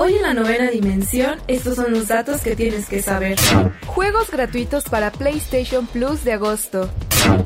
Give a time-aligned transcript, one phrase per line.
[0.00, 3.36] Hoy en la novena dimensión, estos son los datos que tienes que saber.
[3.84, 6.88] Juegos gratuitos para PlayStation Plus de agosto.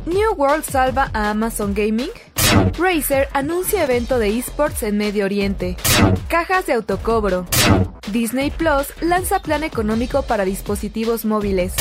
[0.05, 2.11] New World salva a Amazon Gaming.
[2.78, 5.78] Razer anuncia evento de esports en Medio Oriente.
[6.28, 7.47] Cajas de autocobro.
[8.12, 11.73] Disney Plus lanza plan económico para dispositivos móviles.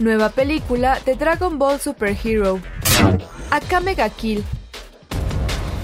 [0.00, 2.58] Nueva película de Dragon Ball Super Hero.
[3.52, 4.42] Akame ga Kill.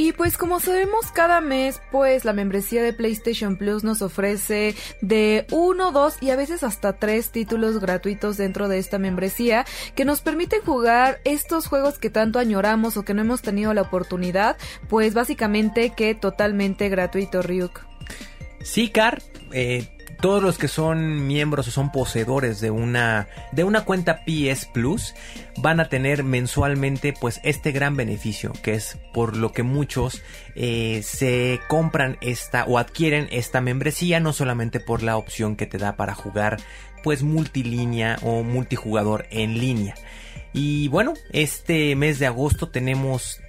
[0.00, 5.46] Y pues como sabemos, cada mes pues la membresía de PlayStation Plus nos ofrece de
[5.52, 10.22] uno, dos y a veces hasta tres títulos gratuitos dentro de esta membresía que nos
[10.22, 14.56] permiten jugar estos juegos que tanto añoramos o que no hemos tenido la oportunidad,
[14.88, 17.80] pues básicamente que totalmente gratuito, Ryuk.
[18.62, 19.20] Sí, Car,
[19.52, 19.86] eh,
[20.20, 25.14] todos los que son miembros o son poseedores de una de una cuenta PS Plus
[25.56, 30.22] van a tener mensualmente pues este gran beneficio que es por lo que muchos
[30.54, 35.78] eh, se compran esta o adquieren esta membresía no solamente por la opción que te
[35.78, 36.58] da para jugar
[37.02, 39.94] pues multilínea o multijugador en línea.
[40.52, 43.40] Y bueno este mes de agosto tenemos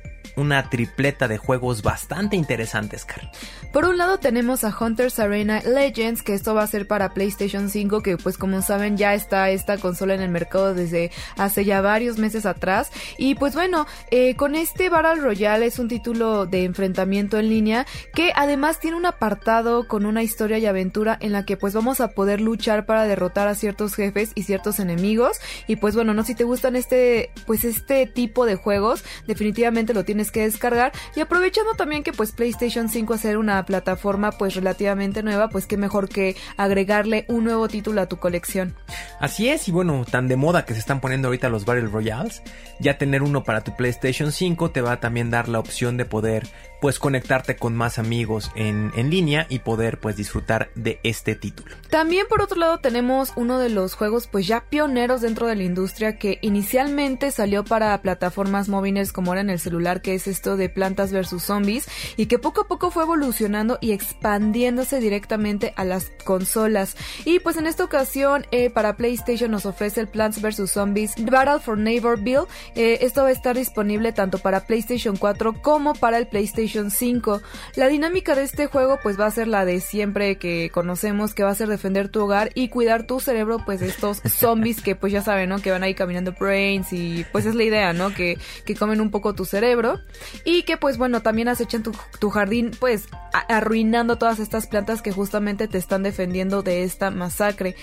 [0.41, 3.31] una tripleta de juegos bastante interesantes, Car.
[3.71, 7.69] Por un lado tenemos a Hunters Arena Legends, que esto va a ser para PlayStation
[7.69, 11.79] 5, que pues como saben ya está esta consola en el mercado desde hace ya
[11.81, 12.91] varios meses atrás.
[13.17, 17.85] Y pues bueno, eh, con este Battle Royale es un título de enfrentamiento en línea
[18.13, 22.01] que además tiene un apartado con una historia y aventura en la que pues vamos
[22.01, 25.37] a poder luchar para derrotar a ciertos jefes y ciertos enemigos.
[25.67, 30.03] Y pues bueno, no si te gustan este pues este tipo de juegos, definitivamente lo
[30.03, 35.23] tienes que descargar y aprovechando también que pues PlayStation 5 hacer una plataforma pues relativamente
[35.23, 38.75] nueva, pues qué mejor que agregarle un nuevo título a tu colección.
[39.19, 42.41] Así es, y bueno, tan de moda que se están poniendo ahorita los Battle Royales,
[42.79, 46.05] ya tener uno para tu PlayStation 5 te va a también dar la opción de
[46.05, 46.47] poder
[46.81, 51.75] pues conectarte con más amigos en, en, línea y poder pues disfrutar de este título.
[51.91, 55.63] También por otro lado tenemos uno de los juegos pues ya pioneros dentro de la
[55.63, 60.57] industria que inicialmente salió para plataformas móviles como era en el celular que es esto
[60.57, 65.85] de Plantas vs Zombies y que poco a poco fue evolucionando y expandiéndose directamente a
[65.85, 66.95] las consolas
[67.25, 71.59] y pues en esta ocasión eh, para PlayStation nos ofrece el Plants vs Zombies Battle
[71.59, 76.27] for Neighborville eh, esto va a estar disponible tanto para PlayStation 4 como para el
[76.27, 77.41] PlayStation 5.
[77.75, 81.43] La dinámica de este juego pues va a ser la de siempre que conocemos, que
[81.43, 84.95] va a ser defender tu hogar y cuidar tu cerebro pues de estos zombies que
[84.95, 85.59] pues ya saben, ¿no?
[85.61, 88.13] Que van ahí caminando brains y pues es la idea, ¿no?
[88.13, 90.00] Que, que comen un poco tu cerebro
[90.43, 95.11] y que pues bueno, también acechan tu, tu jardín pues arruinando todas estas plantas que
[95.11, 97.75] justamente te están defendiendo de esta masacre.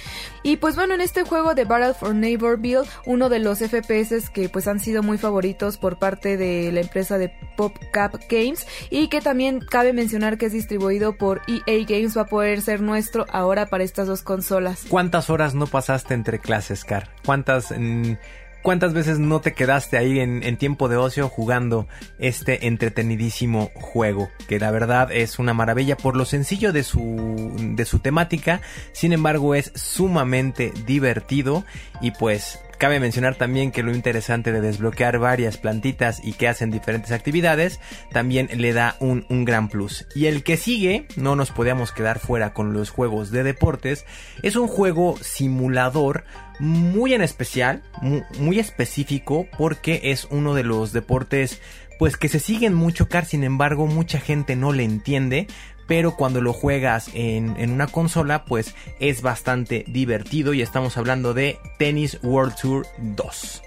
[0.43, 4.49] Y pues bueno, en este juego de Battle for Neighborville, uno de los FPS que
[4.49, 9.21] pues han sido muy favoritos por parte de la empresa de PopCap Games y que
[9.21, 13.67] también cabe mencionar que es distribuido por EA Games va a poder ser nuestro ahora
[13.67, 14.85] para estas dos consolas.
[14.89, 17.11] ¿Cuántas horas no pasaste entre clases, Car?
[17.25, 17.73] ¿Cuántas...
[17.77, 18.15] Mm,
[18.63, 21.87] ¿Cuántas veces no te quedaste ahí en, tiempo de ocio jugando
[22.19, 24.29] este entretenidísimo juego?
[24.49, 28.61] Que la verdad es una maravilla por lo sencillo de su, de su temática.
[28.93, 31.65] Sin embargo es sumamente divertido
[32.01, 36.71] y pues Cabe mencionar también que lo interesante de desbloquear varias plantitas y que hacen
[36.71, 37.81] diferentes actividades
[38.13, 40.07] también le da un, un, gran plus.
[40.15, 44.07] Y el que sigue, no nos podíamos quedar fuera con los juegos de deportes,
[44.43, 46.23] es un juego simulador
[46.61, 51.61] muy en especial, muy, muy específico porque es uno de los deportes
[51.99, 55.49] pues que se siguen mucho car, sin embargo mucha gente no le entiende,
[55.89, 61.35] pero cuando lo juegas en, en, una consola pues es bastante divertido y estamos hablando
[61.35, 63.63] de Tennis World Tour 2.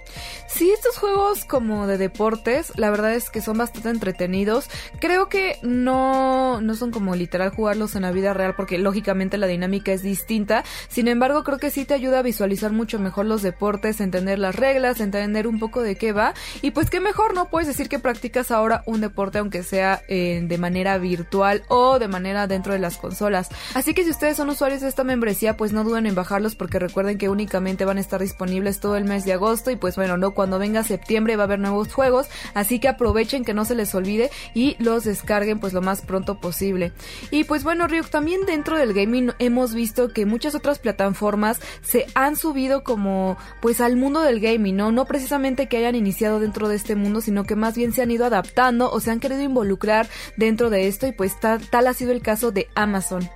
[0.53, 4.69] Sí, estos juegos como de deportes, la verdad es que son bastante entretenidos.
[4.99, 9.47] Creo que no, no son como literal jugarlos en la vida real porque lógicamente la
[9.47, 10.65] dinámica es distinta.
[10.89, 14.53] Sin embargo, creo que sí te ayuda a visualizar mucho mejor los deportes, entender las
[14.55, 16.33] reglas, entender un poco de qué va.
[16.61, 17.49] Y pues qué mejor, ¿no?
[17.49, 22.09] Puedes decir que practicas ahora un deporte aunque sea eh, de manera virtual o de
[22.09, 23.47] manera dentro de las consolas.
[23.73, 26.77] Así que si ustedes son usuarios de esta membresía, pues no duden en bajarlos porque
[26.77, 30.17] recuerden que únicamente van a estar disponibles todo el mes de agosto y pues bueno,
[30.17, 33.75] no cuando venga septiembre va a haber nuevos juegos, así que aprovechen que no se
[33.75, 36.93] les olvide y los descarguen pues lo más pronto posible.
[37.29, 42.07] Y pues bueno, Ryuk, también dentro del gaming hemos visto que muchas otras plataformas se
[42.15, 44.91] han subido como pues al mundo del gaming, ¿no?
[44.91, 48.09] No precisamente que hayan iniciado dentro de este mundo, sino que más bien se han
[48.09, 51.93] ido adaptando o se han querido involucrar dentro de esto y pues tal, tal ha
[51.93, 53.29] sido el caso de Amazon.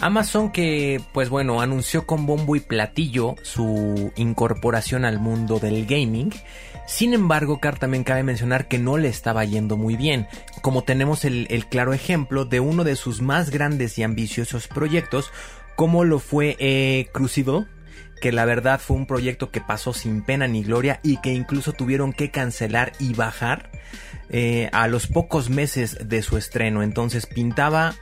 [0.00, 6.32] Amazon que, pues bueno, anunció con bombo y platillo su incorporación al mundo del gaming.
[6.86, 10.26] Sin embargo, Car también cabe mencionar que no le estaba yendo muy bien,
[10.62, 15.30] como tenemos el, claro ejemplo de uno de sus más grandes y ambiciosos proyectos,
[15.76, 17.66] como lo fue eh, Crucible,
[18.20, 21.72] que la verdad fue un proyecto que pasó sin pena ni gloria y que incluso
[21.72, 23.70] tuvieron que cancelar y bajar
[24.28, 26.82] eh, a los pocos meses de su estreno.
[26.82, 27.94] Entonces pintaba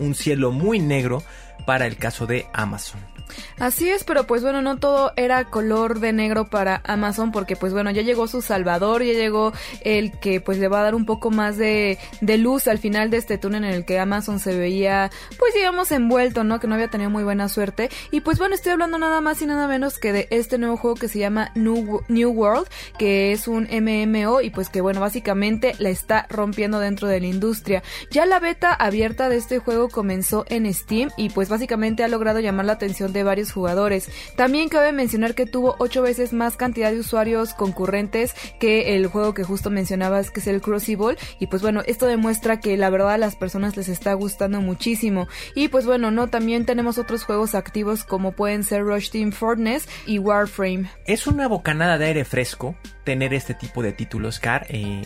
[0.00, 1.22] un cielo muy negro
[1.64, 3.09] para el caso de Amazon.
[3.58, 7.72] Así es, pero pues bueno, no todo era color de negro para Amazon porque pues
[7.72, 11.06] bueno, ya llegó su salvador, ya llegó el que pues le va a dar un
[11.06, 15.10] poco más de, luz al final de este túnel en el que Amazon se veía
[15.38, 16.60] pues digamos envuelto, ¿no?
[16.60, 17.90] Que no había tenido muy buena suerte.
[18.10, 20.96] Y pues bueno, estoy hablando nada más y nada menos que de este nuevo juego
[20.96, 22.66] que se llama New, New World,
[22.98, 27.26] que es un MMO y pues que bueno, básicamente la está rompiendo dentro de la
[27.26, 27.82] industria.
[28.10, 32.40] Ya la beta abierta de este juego comenzó en Steam y pues básicamente ha logrado
[32.40, 34.08] llamar la atención de varios jugadores.
[34.36, 39.34] También cabe mencionar que tuvo 8 veces más cantidad de usuarios concurrentes que el juego
[39.34, 43.12] que justo mencionabas que es el Crucible y pues bueno, esto demuestra que la verdad
[43.12, 45.28] a las personas les está gustando muchísimo.
[45.54, 49.84] Y pues bueno, no, también tenemos otros juegos activos como pueden ser Rush Team Fortnite
[50.06, 50.90] y Warframe.
[51.06, 54.66] Es una bocanada de aire fresco tener este tipo de títulos, Car.
[54.68, 55.02] Eh,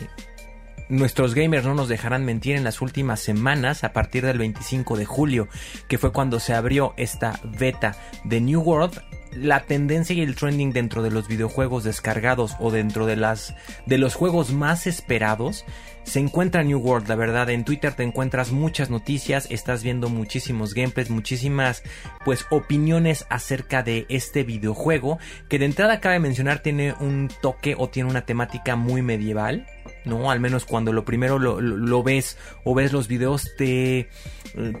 [0.89, 5.05] nuestros gamers no nos dejarán mentir en las últimas semanas a partir del 25 de
[5.05, 5.47] julio,
[5.87, 9.01] que fue cuando se abrió esta beta de New World.
[9.33, 13.53] La tendencia y el trending dentro de los videojuegos descargados o dentro de las
[13.85, 15.65] de los juegos más esperados
[16.03, 17.49] se encuentra New World, la verdad.
[17.49, 21.83] En Twitter te encuentras muchas noticias, estás viendo muchísimos gameplays, muchísimas
[22.23, 27.89] pues opiniones acerca de este videojuego que de entrada cabe mencionar tiene un toque o
[27.89, 29.67] tiene una temática muy medieval
[30.05, 30.31] ¿no?
[30.31, 34.09] Al menos cuando lo primero lo, ves o ves los videos te,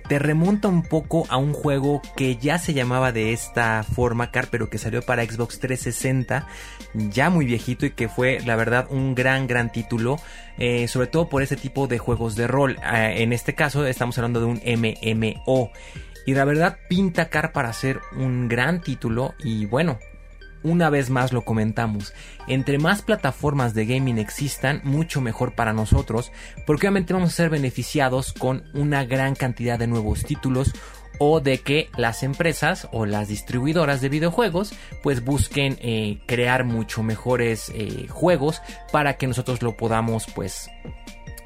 [0.07, 4.47] te remonta un poco a un juego que ya se llamaba de esta forma, Car,
[4.49, 6.47] pero que salió para Xbox 360,
[6.93, 10.17] ya muy viejito y que fue la verdad un gran, gran título,
[10.57, 12.77] eh, sobre todo por ese tipo de juegos de rol.
[12.93, 15.71] Eh, en este caso estamos hablando de un MMO.
[16.27, 19.99] Y la verdad pinta Car para ser un gran título y bueno,
[20.65, 22.13] una vez más lo comentamos,
[22.47, 26.31] entre más plataformas de gaming existan, mucho mejor para nosotros,
[26.65, 30.73] porque obviamente vamos a ser beneficiados con una gran cantidad de nuevos títulos
[31.19, 37.03] o de que las empresas o las distribuidoras de videojuegos pues busquen eh, crear mucho
[37.03, 40.69] mejores eh, juegos para que nosotros lo podamos pues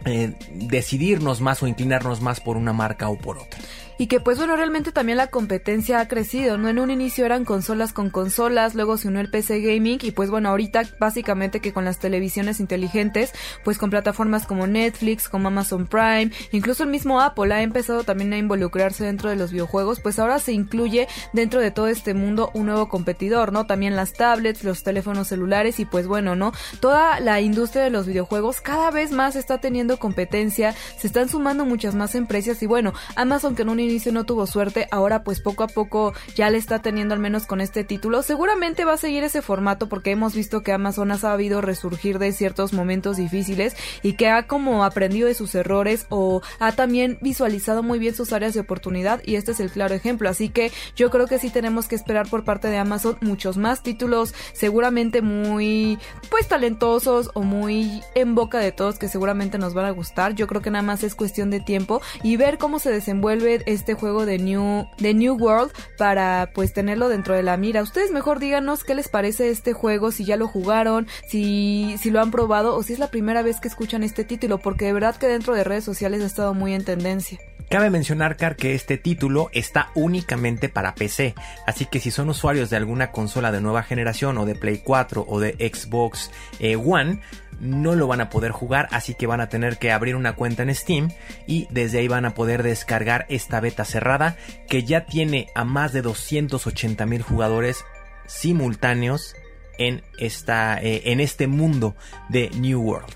[0.05, 3.59] eh, decidirnos más o inclinarnos más por una marca o por otra
[3.99, 6.69] y que pues bueno, realmente también la competencia ha crecido, ¿no?
[6.69, 10.29] En un inicio eran consolas con consolas, luego se unió el PC gaming y pues
[10.29, 13.33] bueno, ahorita básicamente que con las televisiones inteligentes,
[13.65, 18.31] pues con plataformas como Netflix, como Amazon Prime, incluso el mismo Apple ha empezado también
[18.31, 22.51] a involucrarse dentro de los videojuegos, pues ahora se incluye dentro de todo este mundo
[22.53, 23.65] un nuevo competidor, ¿no?
[23.65, 26.53] También las tablets, los teléfonos celulares y pues bueno, ¿no?
[26.79, 31.65] Toda la industria de los videojuegos cada vez más está teniendo competencia, se están sumando
[31.65, 35.41] muchas más empresas y bueno, Amazon que en un inicio no tuvo suerte, ahora pues
[35.41, 38.21] poco a poco ya le está teniendo al menos con este título.
[38.21, 42.31] Seguramente va a seguir ese formato porque hemos visto que Amazon ha sabido resurgir de
[42.31, 47.83] ciertos momentos difíciles y que ha como aprendido de sus errores o ha también visualizado
[47.83, 50.29] muy bien sus áreas de oportunidad y este es el claro ejemplo.
[50.29, 53.83] Así que yo creo que sí tenemos que esperar por parte de Amazon muchos más
[53.83, 55.97] títulos, seguramente muy
[56.29, 60.35] pues talentosos o muy en boca de todos que seguramente nos van a gustar.
[60.35, 63.93] Yo creo que nada más es cuestión de tiempo y ver cómo se desenvuelve este
[63.93, 67.81] juego de New, de New World para pues tenerlo dentro de la mira.
[67.81, 72.21] Ustedes mejor díganos qué les parece este juego, si ya lo jugaron, si, si lo
[72.21, 75.15] han probado o si es la primera vez que escuchan este título, porque de verdad
[75.15, 77.39] que dentro de redes sociales ha estado muy en tendencia.
[77.69, 81.35] Cabe mencionar, Car, que este título está únicamente para PC,
[81.67, 85.23] así que si son usuarios de alguna consola de nueva generación o de Play 4
[85.27, 87.21] o de Xbox eh, One,
[87.59, 90.63] no lo van a poder jugar, así que van a tener que abrir una cuenta
[90.63, 91.11] en Steam
[91.45, 94.35] y desde ahí van a poder descargar esta beta cerrada
[94.67, 97.85] que ya tiene a más de 280 mil jugadores
[98.25, 99.35] simultáneos
[99.77, 101.95] en, esta, eh, en este mundo
[102.29, 103.13] de New World.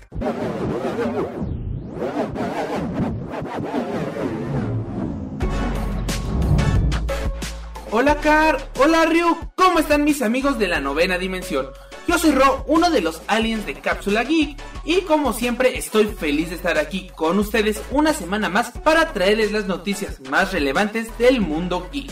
[7.96, 11.68] Hola Car, hola Ryu, ¿cómo están mis amigos de la novena dimensión?
[12.08, 16.48] Yo soy Ro, uno de los aliens de Cápsula Geek, y como siempre estoy feliz
[16.50, 21.40] de estar aquí con ustedes una semana más para traerles las noticias más relevantes del
[21.40, 22.10] mundo geek.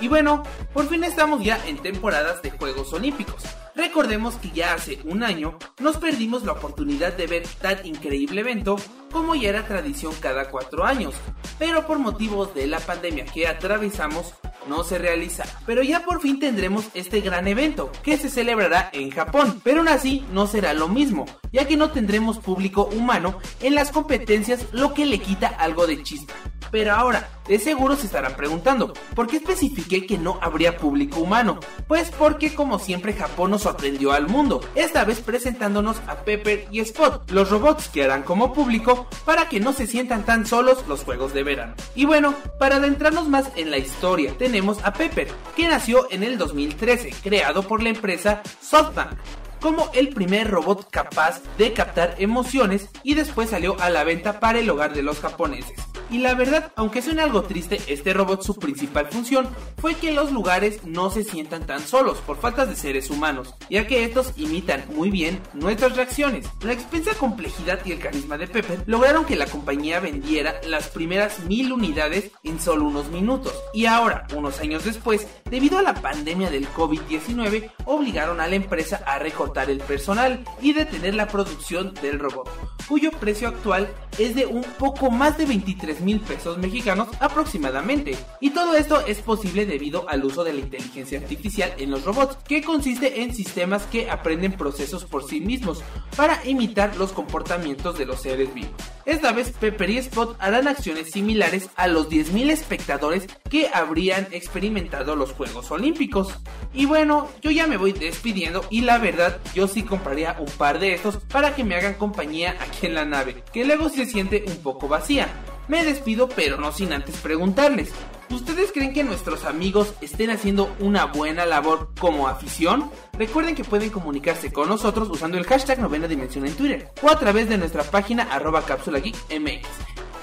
[0.00, 3.44] Y bueno, por fin estamos ya en temporadas de Juegos Olímpicos.
[3.74, 8.76] Recordemos que ya hace un año nos perdimos la oportunidad de ver tan increíble evento
[9.12, 11.14] como ya era tradición cada cuatro años,
[11.58, 14.34] pero por motivos de la pandemia que atravesamos
[14.68, 15.44] no se realiza.
[15.66, 19.88] Pero ya por fin tendremos este gran evento que se celebrará en Japón, pero aún
[19.88, 24.94] así no será lo mismo, ya que no tendremos público humano en las competencias, lo
[24.94, 26.34] que le quita algo de chispa.
[26.70, 31.58] Pero ahora, de seguro se estarán preguntando, ¿por qué especifiqué que no habría público humano?
[31.88, 36.80] Pues porque como siempre Japón nos sorprendió al mundo, esta vez presentándonos a Pepper y
[36.80, 41.04] Spot, los robots que harán como público para que no se sientan tan solos los
[41.04, 41.74] juegos de verano.
[41.94, 46.38] Y bueno, para adentrarnos más en la historia, tenemos a Pepper, que nació en el
[46.38, 49.18] 2013, creado por la empresa SoftBank
[49.60, 54.58] como el primer robot capaz de captar emociones y después salió a la venta para
[54.58, 55.89] el hogar de los japoneses.
[56.10, 59.48] Y la verdad, aunque suene algo triste, este robot su principal función
[59.78, 63.86] fue que los lugares no se sientan tan solos por faltas de seres humanos, ya
[63.86, 66.46] que estos imitan muy bien nuestras reacciones.
[66.62, 71.40] La expensa complejidad y el carisma de Pepper lograron que la compañía vendiera las primeras
[71.44, 73.54] mil unidades en solo unos minutos.
[73.72, 79.02] Y ahora, unos años después, debido a la pandemia del COVID-19, obligaron a la empresa
[79.06, 82.50] a recortar el personal y detener la producción del robot,
[82.88, 83.88] cuyo precio actual
[84.18, 88.16] es de un poco más de 23 mil pesos mexicanos aproximadamente.
[88.40, 92.36] Y todo esto es posible debido al uso de la inteligencia artificial en los robots,
[92.46, 95.82] que consiste en sistemas que aprenden procesos por sí mismos
[96.16, 98.72] para imitar los comportamientos de los seres vivos.
[99.06, 105.16] Esta vez Pepper y Spot harán acciones similares a los 10.000 espectadores que habrían experimentado
[105.16, 106.34] los Juegos Olímpicos.
[106.72, 110.78] Y bueno, yo ya me voy despidiendo y la verdad yo sí compraría un par
[110.78, 114.44] de estos para que me hagan compañía aquí en la nave, que luego se siente
[114.46, 115.28] un poco vacía.
[115.70, 117.92] Me despido pero no sin antes preguntarles,
[118.28, 122.90] ¿ustedes creen que nuestros amigos estén haciendo una buena labor como afición?
[123.12, 127.20] Recuerden que pueden comunicarse con nosotros usando el hashtag novena dimensión en Twitter o a
[127.20, 129.68] través de nuestra página arroba cápsula geek mx.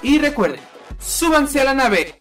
[0.04, 0.60] Y recuerden,
[1.00, 2.20] súbanse a la nave.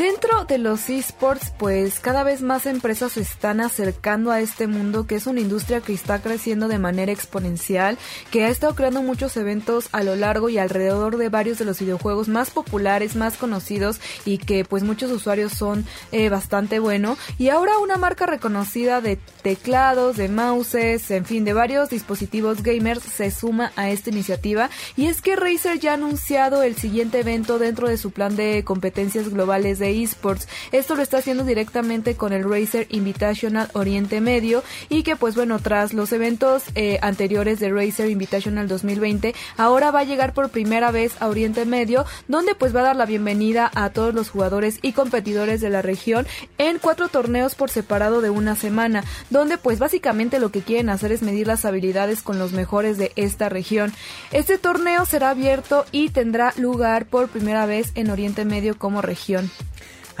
[0.00, 5.06] Dentro de los esports, pues cada vez más empresas se están acercando a este mundo
[5.06, 7.98] que es una industria que está creciendo de manera exponencial,
[8.30, 11.80] que ha estado creando muchos eventos a lo largo y alrededor de varios de los
[11.80, 17.18] videojuegos más populares, más conocidos y que pues muchos usuarios son eh, bastante bueno.
[17.36, 23.02] Y ahora una marca reconocida de teclados, de mouses, en fin, de varios dispositivos gamers
[23.02, 27.58] se suma a esta iniciativa y es que Razer ya ha anunciado el siguiente evento
[27.58, 30.48] dentro de su plan de competencias globales de esports.
[30.72, 35.58] Esto lo está haciendo directamente con el Racer Invitational Oriente Medio y que pues bueno,
[35.58, 40.90] tras los eventos eh, anteriores de Racer Invitational 2020, ahora va a llegar por primera
[40.90, 44.78] vez a Oriente Medio, donde pues va a dar la bienvenida a todos los jugadores
[44.82, 46.26] y competidores de la región
[46.58, 51.12] en cuatro torneos por separado de una semana, donde pues básicamente lo que quieren hacer
[51.12, 53.92] es medir las habilidades con los mejores de esta región.
[54.30, 59.50] Este torneo será abierto y tendrá lugar por primera vez en Oriente Medio como región.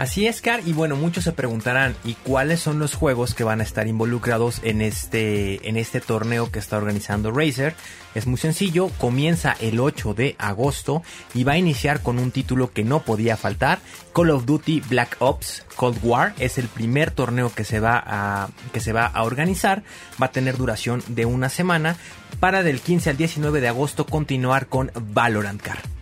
[0.00, 3.60] Así es, Car, y bueno, muchos se preguntarán, ¿y cuáles son los juegos que van
[3.60, 7.74] a estar involucrados en este, en este torneo que está organizando Razer?
[8.14, 11.02] Es muy sencillo, comienza el 8 de agosto
[11.34, 13.80] y va a iniciar con un título que no podía faltar,
[14.14, 18.48] Call of Duty Black Ops Cold War, es el primer torneo que se va a,
[18.72, 19.82] que se va a organizar,
[20.20, 21.96] va a tener duración de una semana,
[22.40, 25.99] para del 15 al 19 de agosto continuar con Valorant Car.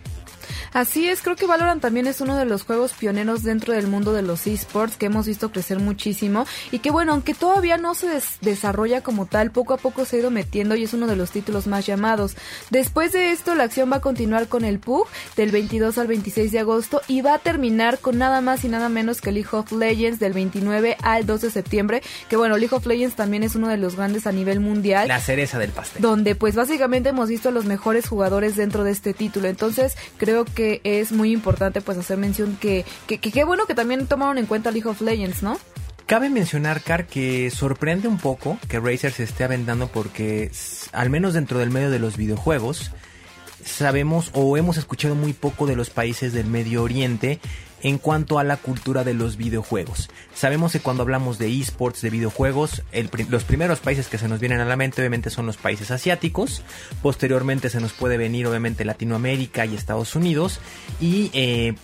[0.73, 4.13] Así es, creo que Valorant también es uno de los juegos pioneros dentro del mundo
[4.13, 8.07] de los esports que hemos visto crecer muchísimo y que bueno, aunque todavía no se
[8.07, 11.15] des desarrolla como tal, poco a poco se ha ido metiendo y es uno de
[11.15, 12.35] los títulos más llamados.
[12.69, 16.51] Después de esto, la acción va a continuar con el PUG del 22 al 26
[16.51, 19.71] de agosto y va a terminar con nada más y nada menos que League of
[19.71, 23.67] Legends del 29 al 2 de septiembre, que bueno, League of Legends también es uno
[23.67, 25.07] de los grandes a nivel mundial.
[25.07, 26.01] La cereza del pastel.
[26.01, 29.47] Donde pues básicamente hemos visto a los mejores jugadores dentro de este título.
[29.47, 34.07] Entonces creo que es muy importante pues hacer mención que qué que, bueno que también
[34.07, 35.57] tomaron en cuenta League of Legends, ¿no?
[36.05, 40.49] Cabe mencionar, Car, que sorprende un poco que Razer se esté aventando porque,
[40.91, 42.91] al menos dentro del medio de los videojuegos,
[43.63, 47.39] sabemos o hemos escuchado muy poco de los países del Medio Oriente
[47.83, 50.09] en cuanto a la cultura de los videojuegos.
[50.33, 52.83] Sabemos que cuando hablamos de esports, de videojuegos,
[53.29, 56.63] los primeros países que se nos vienen a la mente obviamente son los países asiáticos,
[57.01, 60.59] posteriormente se nos puede venir obviamente Latinoamérica y Estados Unidos
[60.99, 61.75] y eh,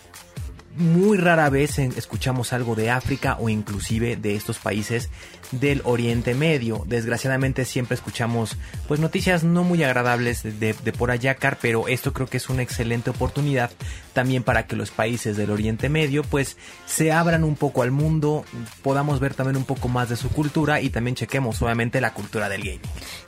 [0.77, 5.09] muy rara vez escuchamos algo de África o inclusive de estos países
[5.51, 6.83] del Oriente Medio.
[6.87, 12.27] Desgraciadamente siempre escuchamos pues noticias no muy agradables de, por allá, Car, pero esto creo
[12.27, 13.71] que es una excelente oportunidad
[14.13, 18.45] también para que los países del Oriente Medio pues se abran un poco al mundo,
[18.81, 22.49] podamos ver también un poco más de su cultura y también chequemos obviamente la cultura
[22.49, 22.81] del gaming.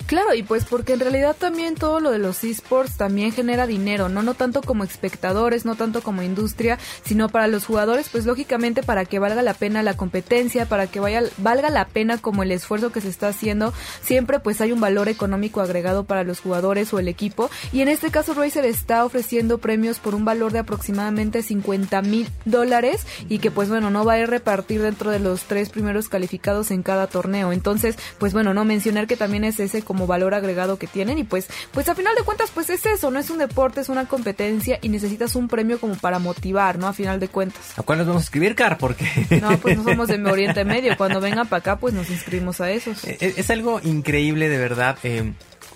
[0.06, 4.10] Claro, y pues porque en realidad también todo lo de los esports también genera dinero,
[4.10, 4.24] ¿no?
[4.24, 9.06] No tanto como espectadores, no tanto como industria, sino para los jugadores, pues lógicamente para
[9.06, 12.91] que valga la pena la competencia, para que vaya, valga la pena como el esfuerzo
[12.91, 17.00] que se está haciendo, siempre pues hay un valor económico agregado para los jugadores o
[17.00, 17.51] el equipo.
[17.72, 22.29] Y en este caso Razer está ofreciendo premios por un valor de aproximadamente 50 mil
[22.46, 26.72] dólares y que pues bueno, no va a repartir dentro de los tres primeros calificados
[26.72, 27.51] en cada torneo.
[27.51, 31.24] Entonces, pues bueno, no mencionar que también es ese como valor agregado que tienen y
[31.24, 34.08] pues, pues a final de cuentas pues es eso, no es un deporte, es una
[34.08, 36.88] competencia y necesitas un premio como para motivar, ¿no?
[36.88, 37.77] A final de cuentas.
[37.77, 38.77] ¿A cuál nos vamos a escribir, Car?
[38.77, 39.05] Porque...
[39.41, 40.98] No, pues no somos de Oriente Medio.
[40.98, 43.03] Cuando vengan para acá, pues nos inscribimos a esos.
[43.03, 44.98] Eh, eh, es, algo increíble de verdad.
[45.03, 45.34] Eh,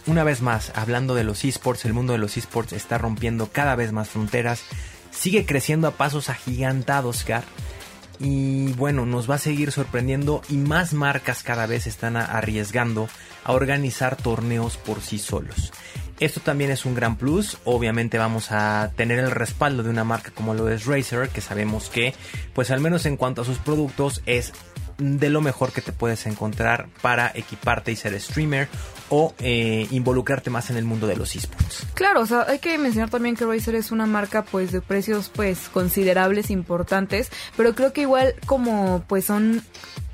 [0.07, 3.75] una vez más, hablando de los esports, el mundo de los esports está rompiendo cada
[3.75, 4.63] vez más fronteras.
[5.11, 7.43] Sigue creciendo a pasos agigantados, Car.
[8.19, 13.09] Y bueno, nos va a seguir sorprendiendo y más marcas cada vez están arriesgando
[13.43, 15.71] a organizar torneos por sí solos.
[16.21, 17.57] Esto también es un gran plus.
[17.65, 21.89] Obviamente vamos a tener el respaldo de una marca como lo es Razer, que sabemos
[21.89, 22.13] que,
[22.53, 24.53] pues al menos en cuanto a sus productos, es
[24.99, 28.67] de lo mejor que te puedes encontrar para equiparte y ser streamer
[29.09, 31.87] o eh, involucrarte más en el mundo de los esports.
[31.95, 35.31] Claro, o sea, hay que mencionar también que Razer es una marca pues de precios
[35.33, 39.63] pues considerables, importantes, pero creo que igual como pues son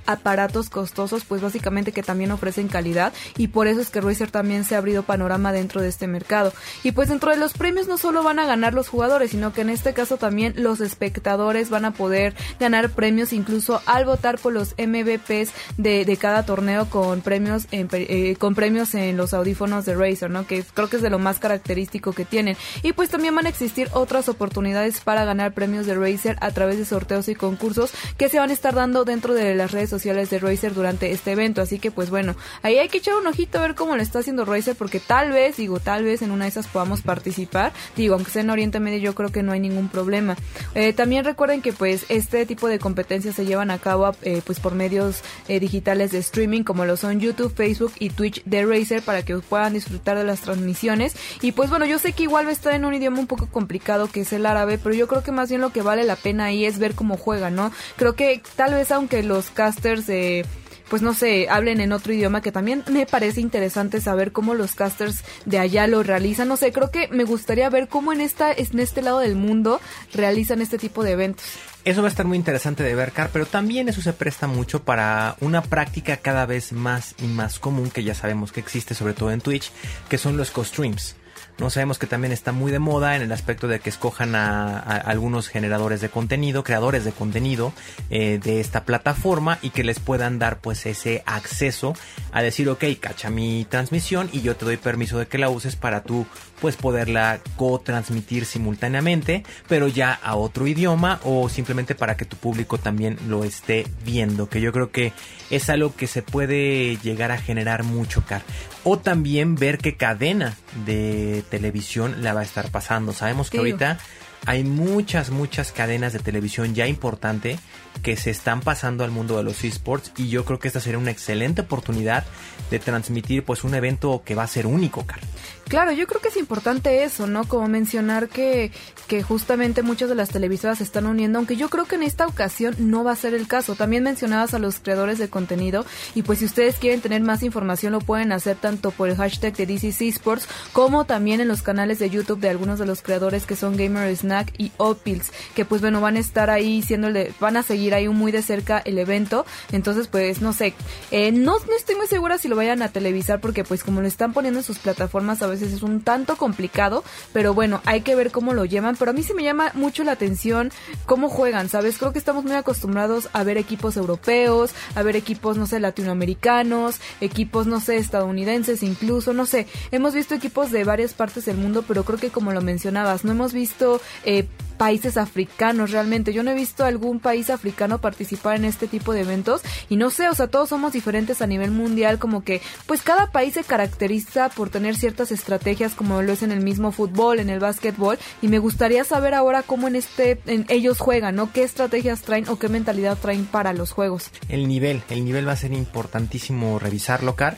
[0.08, 4.64] aparatos costosos, pues básicamente que también ofrecen calidad y por eso es que Razer también
[4.64, 6.54] se ha abrido panorama dentro de este mercado.
[6.84, 9.62] Y pues dentro de los premios no solo van a ganar los jugadores, sino que
[9.62, 14.54] en este caso también los espectadores van a poder ganar premios incluso al votar por
[14.54, 19.86] los MVPs de, de cada torneo con premios en, eh, con premios en los audífonos
[19.86, 20.48] de Razer, ¿no?
[20.48, 22.56] Que creo que es de lo más característico que tienen.
[22.82, 26.78] Y pues también van a existir otras oportunidades para ganar premios de Razer a través
[26.78, 29.97] de sorteos y concursos que se van a estar dando dentro de las redes sociales
[29.98, 31.62] sociales de Razer durante este evento.
[31.62, 34.20] Así que pues bueno, ahí hay que echar un ojito a ver cómo lo está
[34.20, 37.74] haciendo Razer porque tal vez, digo, tal vez en una de esas podamos participar.
[37.96, 40.36] Digo, aunque sea en Oriente Medio yo creo que no hay ningún problema.
[40.76, 44.60] Eh, también recuerden que pues este tipo de competencias se llevan a cabo eh, pues
[44.60, 49.02] por medios eh, digitales de streaming como lo son YouTube, Facebook y Twitch de Razer
[49.02, 51.16] para que puedan disfrutar de las transmisiones.
[51.42, 53.48] Y pues bueno, yo sé que igual va a estar en un idioma un poco
[53.48, 56.16] complicado que es el árabe, pero yo creo que más bien lo que vale la
[56.16, 57.72] pena ahí es ver cómo juega, ¿no?
[57.96, 60.46] Creo que tal vez aunque los casters de
[60.90, 64.74] pues no sé, hablen en otro idioma que también me parece interesante saber cómo los
[64.74, 66.48] casters de allá lo realizan.
[66.48, 69.82] No sé, creo que me gustaría ver cómo en esta en este lado del mundo
[70.14, 71.46] realizan este tipo de eventos.
[71.84, 74.84] Eso va a estar muy interesante de ver, Car, pero también eso se presta mucho
[74.84, 79.14] para una práctica cada vez más y más común que ya sabemos que existe, sobre
[79.14, 79.72] todo en Twitch,
[80.10, 81.16] que son los co-streams.
[81.60, 84.78] No sabemos que también está muy de moda en el aspecto de que escojan a,
[84.80, 87.74] algunos generadores de contenido, creadores de contenido
[88.12, 91.96] eh, de esta plataforma y que les puedan dar pues ese acceso
[92.32, 95.76] a decir, ok, cacha mi transmisión y yo te doy permiso de que la uses
[95.76, 96.28] para tú
[96.62, 102.78] pues poderla co-transmitir simultáneamente, pero ya a otro idioma o simplemente para que tu público
[102.78, 105.14] también lo esté viendo, que yo creo que
[105.50, 108.42] es algo que se puede llegar a generar mucho, Car.
[108.84, 113.14] O también ver qué cadena de televisión la va a estar pasando.
[113.14, 114.00] Sabemos que ahorita
[114.46, 117.60] hay muchas, muchas cadenas de televisión ya importante
[118.02, 121.00] que se están pasando al mundo de los esports y yo creo que esta sería
[121.00, 122.24] una excelente oportunidad
[122.70, 125.20] de transmitir pues un evento que va a ser único, Car.
[125.68, 127.44] Claro, yo creo que es importante eso, ¿no?
[127.44, 128.72] Como mencionar que,
[129.08, 132.26] que justamente muchas de las televisoras se están uniendo, aunque yo creo que en esta
[132.26, 133.76] ocasión no va a ser el caso.
[133.76, 137.92] También mencionabas a los creadores de contenido y pues si ustedes quieren tener más información
[137.92, 142.00] lo pueden hacer tanto por el hashtag de DCC Sports como también en los canales
[142.00, 145.82] de YouTube de algunos de los creadores que son Gamer Snack y Opils, que pues
[145.82, 149.46] bueno, van a estar ahí siéndole, van a seguir ahí muy de cerca el evento.
[149.74, 150.74] Entonces pues no sé,
[151.12, 154.08] eh, no, no estoy muy segura si lo vayan a televisar porque pues como lo
[154.08, 158.16] están poniendo en sus plataformas a veces es un tanto complicado, pero bueno, hay que
[158.16, 158.96] ver cómo lo llevan.
[158.96, 160.72] Pero a mí sí me llama mucho la atención
[161.06, 161.98] cómo juegan, ¿sabes?
[161.98, 167.00] Creo que estamos muy acostumbrados a ver equipos europeos, a ver equipos, no sé, latinoamericanos,
[167.22, 169.68] equipos, no sé, estadounidenses incluso, no sé.
[169.92, 173.32] Hemos visto equipos de varias partes del mundo, pero creo que como lo mencionabas, no
[173.32, 176.34] hemos visto eh, países africanos realmente.
[176.34, 180.10] Yo no he visto algún país africano participar en este tipo de eventos y no
[180.10, 183.64] sé, o sea, todos somos diferentes a nivel mundial, como que pues cada país se
[183.64, 188.18] caracteriza por tener ciertas estrategias como lo es en el mismo fútbol, en el básquetbol
[188.42, 191.52] y me gustaría saber ahora cómo en este en ellos juegan, ¿no?
[191.52, 194.32] ¿Qué estrategias traen o qué mentalidad traen para los juegos?
[194.50, 197.58] El nivel, el nivel va a ser importantísimo revisarlo, Car.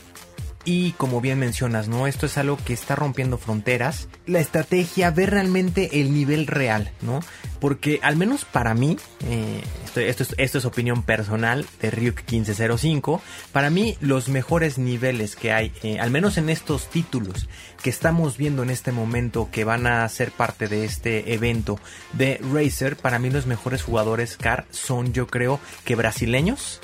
[0.64, 2.06] Y como bien mencionas, ¿no?
[2.06, 4.08] Esto es algo que está rompiendo fronteras.
[4.26, 7.20] La estrategia, ver realmente el nivel real, ¿no?
[7.60, 13.22] Porque al menos para mí, eh, esto, es, esto, es, opinión personal de Ryuk 1505,
[13.52, 17.48] para mí los mejores niveles que hay, eh, al menos en estos títulos
[17.82, 21.80] que estamos viendo en este momento que van a ser parte de este evento
[22.12, 26.80] de Racer, para mí los mejores jugadores CAR son yo creo que brasileños,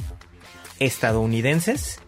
[0.78, 2.00] estadounidenses,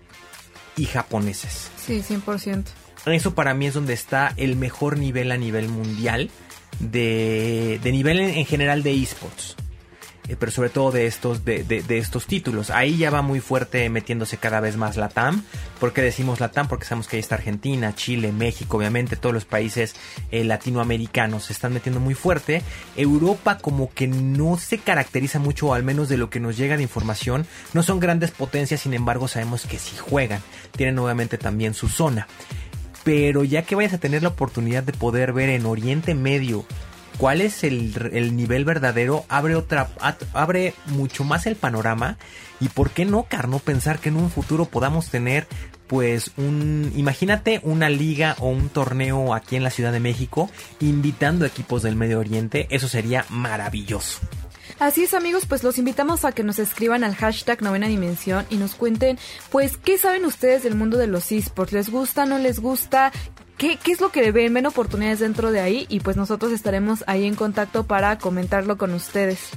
[0.79, 1.71] y japoneses.
[1.85, 2.65] Sí, 100%.
[3.07, 6.31] Eso para mí es donde está el mejor nivel a nivel mundial
[6.79, 9.57] de, de nivel en, en general de esports.
[10.29, 12.71] Eh, pero sobre todo de estos, de, de, de, estos títulos.
[12.71, 15.43] Ahí ya va muy fuerte metiéndose cada vez más la TAM.
[15.81, 16.69] ¿Por qué decimos la TAM?
[16.69, 19.97] Porque sabemos que ahí está Argentina, Chile, México, obviamente todos los países
[20.31, 22.63] eh, latinoamericanos se están metiendo muy fuerte.
[22.97, 26.83] Europa como que no se caracteriza mucho, al menos de lo que nos llega de
[26.83, 30.43] información, no son grandes potencias, sin embargo sabemos que si juegan,
[30.77, 32.29] tienen obviamente también su zona.
[33.05, 36.67] Pero ya que vayas a tener la oportunidad de poder ver en Oriente Medio
[37.19, 39.91] cuál es el, el, nivel verdadero, abre otra,
[40.33, 42.17] abre mucho más el panorama.
[42.61, 45.47] Y por qué no, Carno, pensar que en un futuro podamos tener,
[45.87, 50.51] pues, un, imagínate una liga o un torneo aquí en la Ciudad de México,
[50.81, 54.21] invitando equipos del Medio Oriente, eso sería maravilloso.
[54.79, 58.57] Así es amigos, pues los invitamos a que nos escriban al hashtag novena dimensión y
[58.57, 59.19] nos cuenten
[59.51, 63.11] pues qué saben ustedes del mundo de los esports, les gusta, no les gusta,
[63.59, 64.55] ¿Qué, ¿Qué, es lo que ven?
[64.55, 65.85] ¿Ven oportunidades dentro de ahí?
[65.89, 69.51] Y pues nosotros estaremos ahí en contacto para comentarlo con ustedes.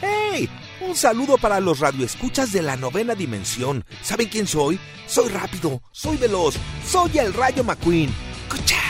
[0.00, 0.48] ¡Hey!
[0.80, 3.84] Un saludo para los radioescuchas de la novena dimensión.
[4.00, 4.80] ¿Saben quién soy?
[5.06, 8.10] Soy rápido, soy veloz, soy el Rayo McQueen.
[8.48, 8.80] ¡Cuchao!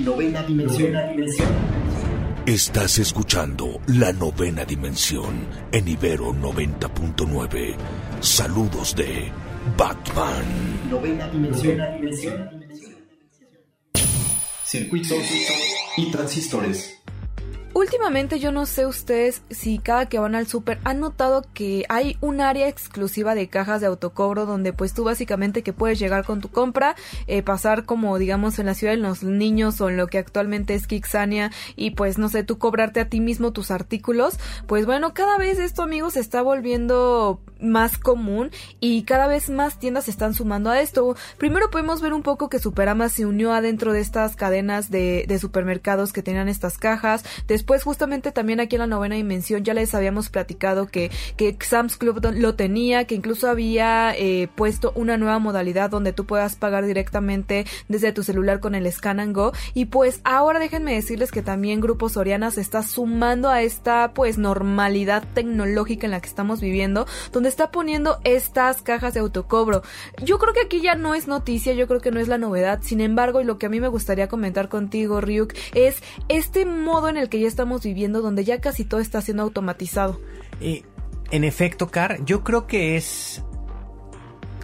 [0.00, 0.92] Novena dimensión.
[0.92, 1.48] Novena dimensión.
[2.44, 7.76] Estás escuchando la novena dimensión en Ibero 90.9.
[8.20, 9.32] Saludos de
[9.76, 10.90] Batman.
[10.90, 11.78] Novena dimensión.
[11.78, 12.64] Novena dimensión.
[14.64, 15.18] Circuitos
[15.96, 17.02] y transistores.
[17.74, 22.16] Últimamente yo no sé ustedes si cada que van al súper han notado que hay
[22.20, 26.40] un área exclusiva de cajas de autocobro donde pues tú básicamente que puedes llegar con
[26.40, 26.94] tu compra,
[27.26, 30.74] eh, pasar como digamos en la ciudad de los niños o en lo que actualmente
[30.74, 34.38] es Kixania y pues no sé, tú cobrarte a ti mismo tus artículos.
[34.68, 39.80] Pues bueno, cada vez esto amigos se está volviendo más común y cada vez más
[39.80, 41.16] tiendas se están sumando a esto.
[41.38, 45.38] Primero podemos ver un poco que Superama se unió adentro de estas cadenas de, de
[45.40, 47.24] supermercados que tenían estas cajas.
[47.84, 52.20] Justamente también aquí en la novena dimensión ya les habíamos platicado que, que Sam's Club
[52.34, 57.66] lo tenía, que incluso había eh, puesto una nueva modalidad donde tú puedas pagar directamente
[57.88, 59.52] desde tu celular con el Scan and Go.
[59.74, 64.38] Y pues ahora déjenme decirles que también Grupo Soriana se está sumando a esta pues
[64.38, 69.82] normalidad tecnológica en la que estamos viviendo, donde está poniendo estas cajas de autocobro.
[70.22, 72.80] Yo creo que aquí ya no es noticia, yo creo que no es la novedad.
[72.82, 77.08] Sin embargo, y lo que a mí me gustaría comentar contigo, Ryuk, es este modo
[77.08, 80.20] en el que ya estamos viviendo donde ya casi todo está siendo automatizado.
[81.30, 83.42] En efecto, Car, yo creo que es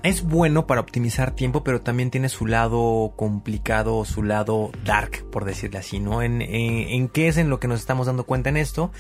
[0.03, 5.45] es bueno para optimizar tiempo, pero también tiene su lado complicado, su lado dark, por
[5.45, 6.23] decirlo así, ¿no?
[6.23, 8.91] En, en, qué es en lo que nos estamos dando cuenta en esto,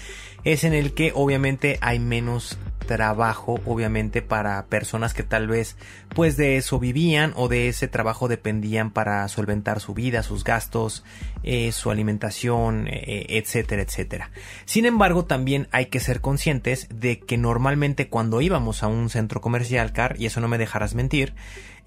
[0.45, 5.77] es en el que obviamente hay menos trabajo, obviamente, para personas que tal vez
[6.15, 11.05] pues de eso vivían o de ese trabajo dependían para solventar su vida, sus gastos,
[11.43, 14.31] eh, su alimentación, eh, etcétera, etcétera.
[14.65, 19.41] Sin embargo, también hay que ser conscientes de que normalmente cuando íbamos a un centro
[19.41, 21.35] comercial, Car, y eso no me dejarás mentir,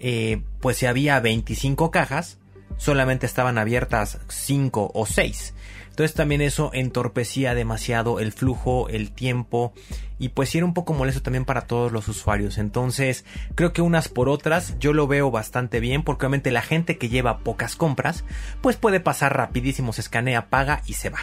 [0.00, 2.38] eh, pues si había 25 cajas,
[2.76, 5.54] solamente estaban abiertas 5 o 6.
[5.94, 9.72] Entonces también eso entorpecía demasiado el flujo, el tiempo
[10.18, 12.58] y pues sí era un poco molesto también para todos los usuarios.
[12.58, 13.24] Entonces
[13.54, 17.08] creo que unas por otras yo lo veo bastante bien porque obviamente la gente que
[17.08, 18.24] lleva pocas compras
[18.60, 21.20] pues puede pasar rapidísimo, se escanea, paga y se va.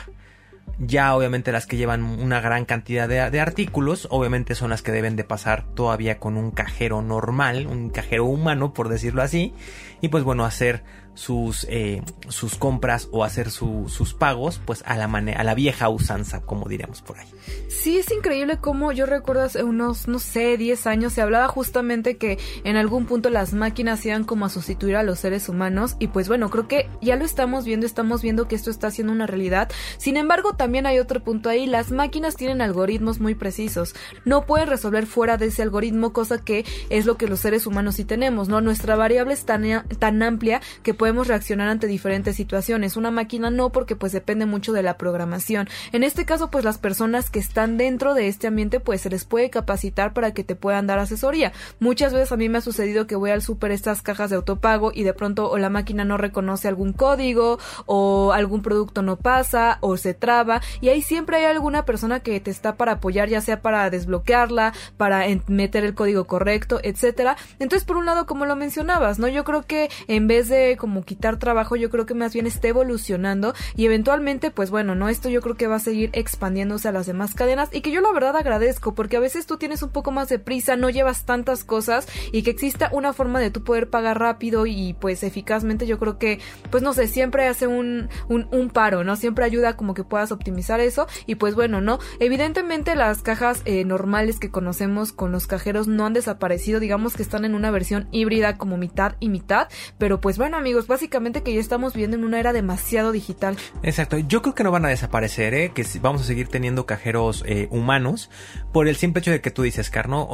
[0.79, 4.91] Ya obviamente las que llevan una gran cantidad de, de, artículos, obviamente son las que
[4.91, 9.53] deben de pasar todavía con un cajero normal, un cajero humano por decirlo así,
[10.01, 10.83] y pues bueno, hacer
[11.21, 15.87] sus, eh, sus compras o hacer su, sus pagos pues a la, a la vieja
[15.87, 17.27] usanza, como diríamos por ahí.
[17.69, 22.17] Sí, es increíble como yo recuerdo hace unos, no sé, 10 años se hablaba justamente
[22.17, 26.07] que en algún punto las máquinas iban como a sustituir a los seres humanos y
[26.07, 29.27] pues bueno, creo que ya lo estamos viendo, estamos viendo que esto está siendo una
[29.27, 29.69] realidad.
[29.97, 33.93] Sin embargo, también hay otro punto ahí, las máquinas tienen algoritmos muy precisos.
[34.25, 37.95] No pueden resolver fuera de ese algoritmo, cosa que es lo que los seres humanos
[37.95, 38.59] sí tenemos, ¿no?
[38.59, 42.95] Nuestra variable es tan, tan amplia que podemos reaccionar ante diferentes situaciones.
[42.95, 45.67] Una máquina no porque pues depende mucho de la programación.
[45.91, 49.25] En este caso pues las personas que están dentro de este ambiente pues se les
[49.25, 51.51] puede capacitar para que te puedan dar asesoría.
[51.81, 54.93] Muchas veces a mí me ha sucedido que voy al super estas cajas de autopago
[54.95, 59.79] y de pronto o la máquina no reconoce algún código o algún producto no pasa
[59.81, 63.41] o se traba y ahí siempre hay alguna persona que te está para apoyar ya
[63.41, 67.35] sea para desbloquearla, para meter el código correcto, etcétera.
[67.59, 69.27] Entonces por un lado como lo mencionabas, ¿no?
[69.27, 72.69] Yo creo que en vez de como quitar trabajo, yo creo que más bien esté
[72.69, 76.91] evolucionando y eventualmente, pues bueno, no, esto yo creo que va a seguir expandiéndose a
[76.91, 79.89] las demás cadenas y que yo la verdad agradezco porque a veces tú tienes un
[79.89, 83.63] poco más de prisa, no llevas tantas cosas y que exista una forma de tú
[83.63, 88.09] poder pagar rápido y pues eficazmente, yo creo que, pues no sé, siempre hace un,
[88.27, 89.15] un, un paro, ¿no?
[89.15, 91.99] Siempre ayuda como que puedas optimizar eso y pues bueno, ¿no?
[92.19, 97.23] Evidentemente las cajas eh, normales que conocemos con los cajeros no han desaparecido, digamos que
[97.23, 101.53] están en una versión híbrida como mitad y mitad, pero pues bueno amigos, básicamente que
[101.53, 103.57] ya estamos viviendo en una era demasiado digital.
[103.83, 105.71] Exacto, yo creo que no van a desaparecer, ¿eh?
[105.73, 108.29] que vamos a seguir teniendo cajeros eh, humanos
[108.71, 110.29] por el simple hecho de que tú dices, Carno,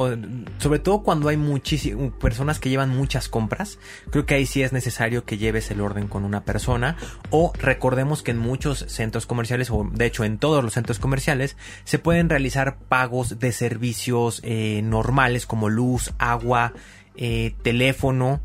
[0.58, 3.78] sobre todo cuando hay muchísimas personas que llevan muchas compras,
[4.10, 6.96] creo que ahí sí es necesario que lleves el orden con una persona
[7.30, 11.56] o recordemos que en muchos centros comerciales o de hecho en todos los centros comerciales
[11.84, 16.72] se pueden realizar pagos de servicios eh, normales como luz, agua,
[17.62, 18.40] teléfono,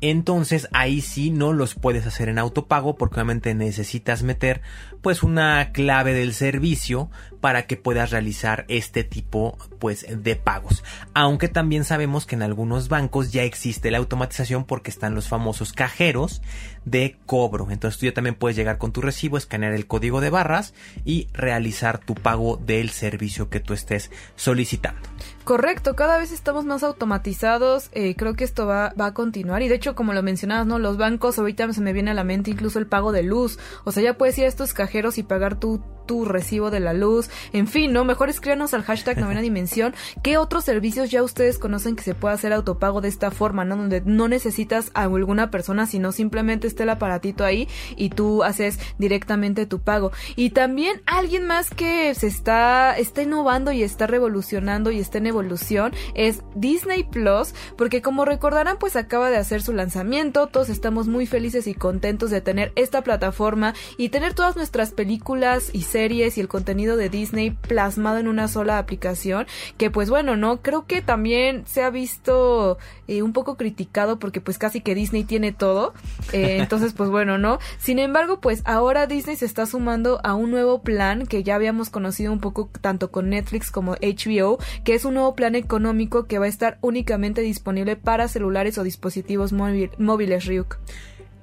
[0.00, 4.62] entonces ahí sí no los puedes hacer en autopago porque obviamente necesitas meter
[5.02, 7.10] pues una clave del servicio
[7.40, 10.84] para que puedas realizar este tipo pues de pagos.
[11.14, 15.72] Aunque también sabemos que en algunos bancos ya existe la automatización porque están los famosos
[15.72, 16.42] cajeros
[16.84, 17.70] de cobro.
[17.70, 21.28] Entonces tú ya también puedes llegar con tu recibo, escanear el código de barras y
[21.32, 25.00] realizar tu pago del servicio que tú estés solicitando.
[25.44, 29.68] Correcto, cada vez estamos más automatizados, eh, creo que esto va, va, a continuar y
[29.68, 30.78] de hecho como lo mencionabas, ¿no?
[30.78, 33.90] Los bancos, ahorita se me viene a la mente incluso el pago de luz, o
[33.90, 37.30] sea, ya puedes ir a estos cajeros y pagar tu, tu recibo de la luz,
[37.52, 38.04] en fin, ¿no?
[38.04, 39.94] Mejor escríbanos al hashtag novena dimensión,
[40.24, 43.76] ¿qué otros servicios ya ustedes conocen que se puede hacer autopago de esta forma, ¿no?
[43.76, 48.80] Donde no necesitas a alguna persona, sino simplemente esté el aparatito ahí y tú haces
[48.98, 50.10] directamente tu pago.
[50.34, 55.28] Y también alguien más que se está, está innovando y está revolucionando y está en
[55.28, 61.06] evolución es Disney Plus, porque como recordarán, pues acaba de hacer su lanzamiento, todos estamos
[61.06, 65.99] muy felices y contentos de tener esta plataforma y tener todas nuestras películas y series
[66.06, 70.86] y el contenido de Disney plasmado en una sola aplicación, que pues bueno, no, creo
[70.86, 75.52] que también se ha visto eh, un poco criticado porque pues casi que Disney tiene
[75.52, 75.92] todo,
[76.32, 80.50] eh, entonces pues bueno, no, sin embargo pues ahora Disney se está sumando a un
[80.50, 85.04] nuevo plan que ya habíamos conocido un poco tanto con Netflix como HBO, que es
[85.04, 89.90] un nuevo plan económico que va a estar únicamente disponible para celulares o dispositivos móvil,
[89.98, 90.78] móviles Ryuk.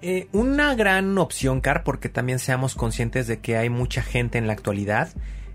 [0.01, 4.45] Eh, una gran opción, Car, porque también seamos conscientes de que hay mucha gente en
[4.45, 5.09] la actualidad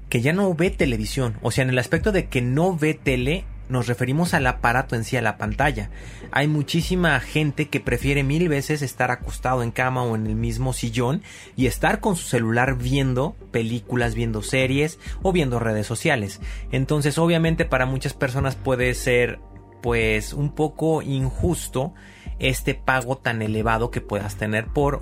[0.09, 1.39] que ya no ve televisión.
[1.43, 5.05] O sea, en el aspecto de que no ve tele, nos referimos al aparato en
[5.05, 5.91] sí, a la pantalla.
[6.33, 10.73] Hay muchísima gente que prefiere mil veces estar acostado en cama o en el mismo
[10.73, 11.23] sillón
[11.57, 16.41] y estar con su celular viendo películas, viendo series o viendo redes sociales.
[16.73, 19.39] Entonces, obviamente para muchas personas puede ser
[19.83, 21.95] pues un poco injusto
[22.43, 25.01] este pago tan elevado que puedas tener por,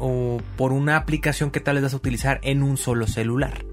[0.57, 3.64] por una aplicación que tal vez vas a utilizar en un solo celular.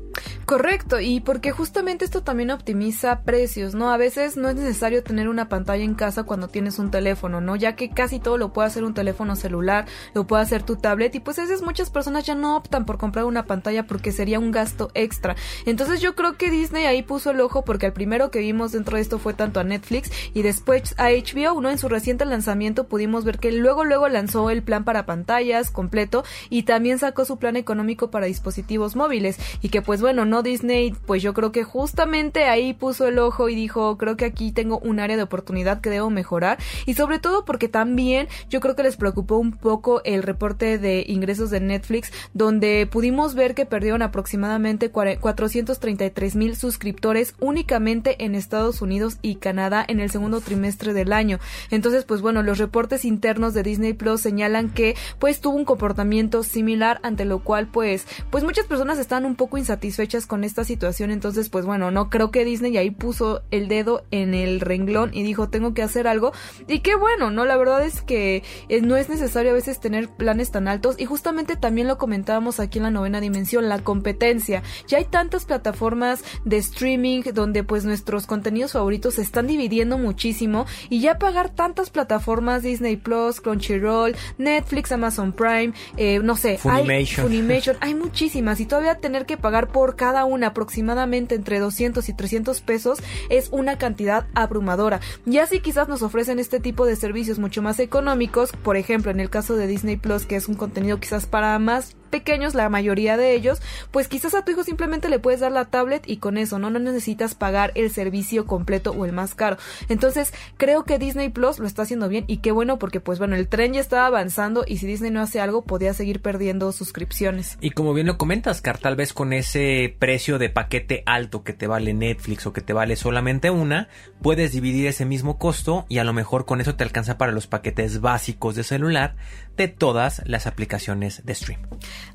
[0.46, 3.92] Correcto, y porque justamente esto también optimiza precios, ¿no?
[3.92, 7.56] A veces no es necesario tener una pantalla en casa cuando tienes un teléfono, ¿no?
[7.56, 11.14] Ya que casi todo lo puede hacer un teléfono celular, lo puede hacer tu tablet
[11.16, 14.40] y pues a veces muchas personas ya no optan por comprar una pantalla porque sería
[14.40, 15.36] un gasto extra.
[15.66, 18.96] Entonces yo creo que Disney ahí puso el ojo porque el primero que vimos dentro
[18.96, 21.70] de esto fue tanto a Netflix y después a HBO, ¿no?
[21.70, 26.24] En su reciente lanzamiento pudimos ver que luego luego lanzó el plan para pantallas completo
[26.50, 30.94] y también sacó su plan económico para dispositivos móviles y que pues bueno, no Disney,
[31.06, 34.80] pues yo creo que justamente ahí puso el ojo y dijo, creo que aquí tengo
[34.80, 38.84] un área de oportunidad que debo mejorar y sobre todo porque también yo creo que
[38.84, 44.02] les preocupó un poco el reporte de ingresos de Netflix donde pudimos ver que perdieron
[44.02, 51.14] aproximadamente 433 mil suscriptores únicamente en Estados Unidos y Canadá en el segundo trimestre del
[51.14, 51.40] año.
[51.72, 56.44] Entonces, pues bueno, los reportes internos de Disney Plus señalan que pues tuvo un comportamiento
[56.44, 59.97] similar ante lo cual pues pues muchas personas están un poco insatisfechas
[60.28, 64.34] con esta situación, entonces pues bueno, no creo que Disney ahí puso el dedo en
[64.34, 66.34] el renglón y dijo, "Tengo que hacer algo."
[66.68, 67.46] Y qué bueno, ¿no?
[67.46, 71.06] La verdad es que eh, no es necesario a veces tener planes tan altos y
[71.06, 74.62] justamente también lo comentábamos aquí en la novena dimensión, la competencia.
[74.88, 80.66] Ya hay tantas plataformas de streaming donde pues nuestros contenidos favoritos se están dividiendo muchísimo
[80.90, 86.92] y ya pagar tantas plataformas Disney Plus, Crunchyroll, Netflix, Amazon Prime, eh, no sé, Funimation.
[86.92, 92.08] Hay, Funimation, hay muchísimas y todavía tener que pagar por cada una aproximadamente entre 200
[92.10, 95.00] y 300 pesos es una cantidad abrumadora.
[95.26, 99.20] Ya si quizás nos ofrecen este tipo de servicios mucho más económicos, por ejemplo en
[99.20, 103.18] el caso de Disney Plus que es un contenido quizás para más pequeños, la mayoría
[103.18, 106.38] de ellos, pues quizás a tu hijo simplemente le puedes dar la tablet y con
[106.38, 106.70] eso, ¿no?
[106.70, 109.58] No necesitas pagar el servicio completo o el más caro.
[109.90, 113.36] Entonces, creo que Disney Plus lo está haciendo bien y qué bueno porque pues bueno,
[113.36, 117.58] el tren ya estaba avanzando y si Disney no hace algo, podía seguir perdiendo suscripciones.
[117.62, 121.54] Y como bien lo comentas, Car, tal vez con ese precio de paquete alto que
[121.54, 123.90] te vale Netflix o que te vale solamente una,
[124.22, 127.48] puedes dividir ese mismo costo y a lo mejor con eso te alcanza para los
[127.48, 129.16] paquetes básicos de celular
[129.58, 131.60] de todas las aplicaciones de stream.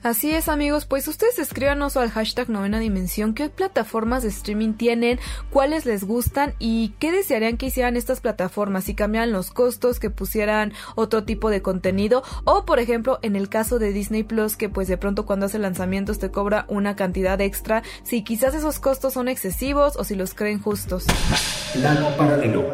[0.02, 5.18] Así es amigos, pues ustedes escríbanos al hashtag novena dimensión qué plataformas de streaming tienen,
[5.50, 10.10] cuáles les gustan y qué desearían que hicieran estas plataformas, si cambiaran los costos, que
[10.10, 14.68] pusieran otro tipo de contenido o por ejemplo en el caso de Disney Plus que
[14.68, 19.14] pues de pronto cuando hace lanzamientos te cobra una cantidad extra, si quizás esos costos
[19.14, 21.06] son excesivos o si los creen justos.
[21.74, 22.64] Plano paralelo.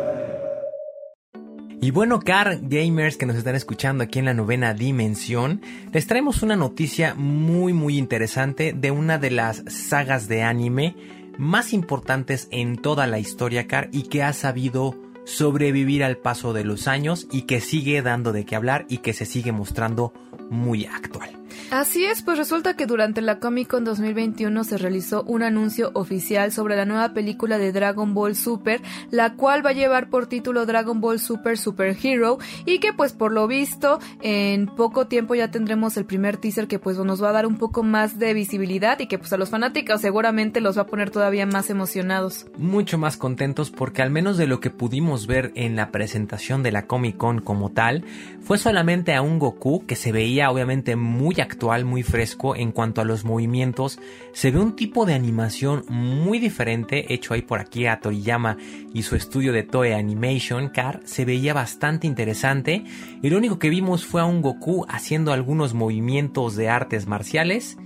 [1.81, 5.63] Y bueno, car gamers que nos están escuchando aquí en la novena dimensión,
[5.93, 10.97] les traemos una noticia muy muy interesante de una de las sagas de anime
[11.39, 16.65] más importantes en toda la historia, car, y que ha sabido sobrevivir al paso de
[16.65, 20.13] los años y que sigue dando de qué hablar y que se sigue mostrando
[20.51, 21.38] muy actual.
[21.71, 26.53] Así es, pues resulta que durante la Comic Con 2021 se realizó un anuncio oficial
[26.53, 30.67] sobre la nueva película de Dragon Ball Super, la cual va a llevar por título
[30.67, 35.51] Dragon Ball Super Super Hero y que pues por lo visto en poco tiempo ya
[35.51, 38.99] tendremos el primer teaser que pues nos va a dar un poco más de visibilidad
[39.01, 42.47] y que pues a los fanáticos seguramente los va a poner todavía más emocionados.
[42.57, 46.73] Mucho más contentos porque al menos de lo que pudimos ver en la presentación de
[46.73, 48.05] la Comic Con como tal,
[48.41, 53.01] fue solamente a un Goku que se veía obviamente muy actual muy fresco en cuanto
[53.01, 53.99] a los movimientos.
[54.33, 58.57] Se ve un tipo de animación muy diferente hecho ahí por aquí a Toriyama
[58.95, 61.01] y su estudio de Toei Animation Car.
[61.05, 62.85] Se veía bastante interesante
[63.23, 67.79] y lo único que vimos fue a un Goku haciendo algunos movimientos de artes marciales.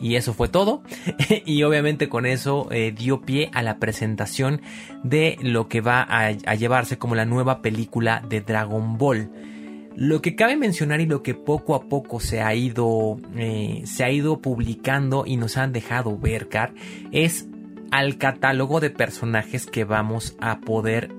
[0.00, 0.82] Y eso fue todo.
[1.46, 4.60] y obviamente con eso eh, dio pie a la presentación
[5.04, 9.30] de lo que va a llevarse como la nueva película de Dragon Ball.
[9.94, 14.04] Lo que cabe mencionar y lo que poco a poco se ha ido, eh, se
[14.04, 16.72] ha ido publicando y nos han dejado ver, Car,
[17.10, 17.46] es
[17.90, 21.12] al catálogo de personajes que vamos a poder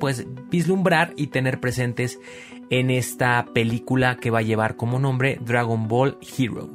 [0.00, 2.18] pues vislumbrar y tener presentes
[2.70, 6.70] en esta película que va a llevar como nombre Dragon Ball Hero.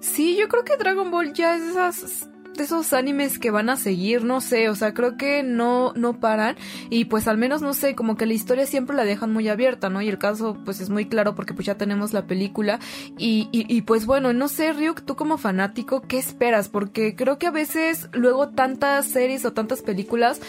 [0.00, 2.29] Sí, yo creo que Dragon Ball ya es esas
[2.60, 6.56] esos animes que van a seguir, no sé, o sea, creo que no, no paran
[6.88, 9.90] y pues al menos no sé, como que la historia siempre la dejan muy abierta,
[9.90, 10.02] ¿no?
[10.02, 12.78] Y el caso pues es muy claro porque pues ya tenemos la película
[13.18, 16.68] y, y, pues bueno, no sé, Ryuk, tú como fanático, ¿qué esperas?
[16.68, 20.40] Porque creo que a veces luego tantas series o tantas películas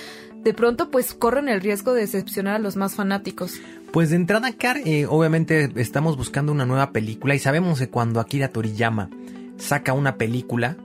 [0.44, 3.60] de pronto pues corren el riesgo de decepcionar a los más fanáticos.
[3.92, 8.20] Pues de entrada, Car, eh, obviamente estamos buscando una nueva película y sabemos que cuando
[8.20, 9.10] Akira Toriyama
[9.58, 10.78] saca una película,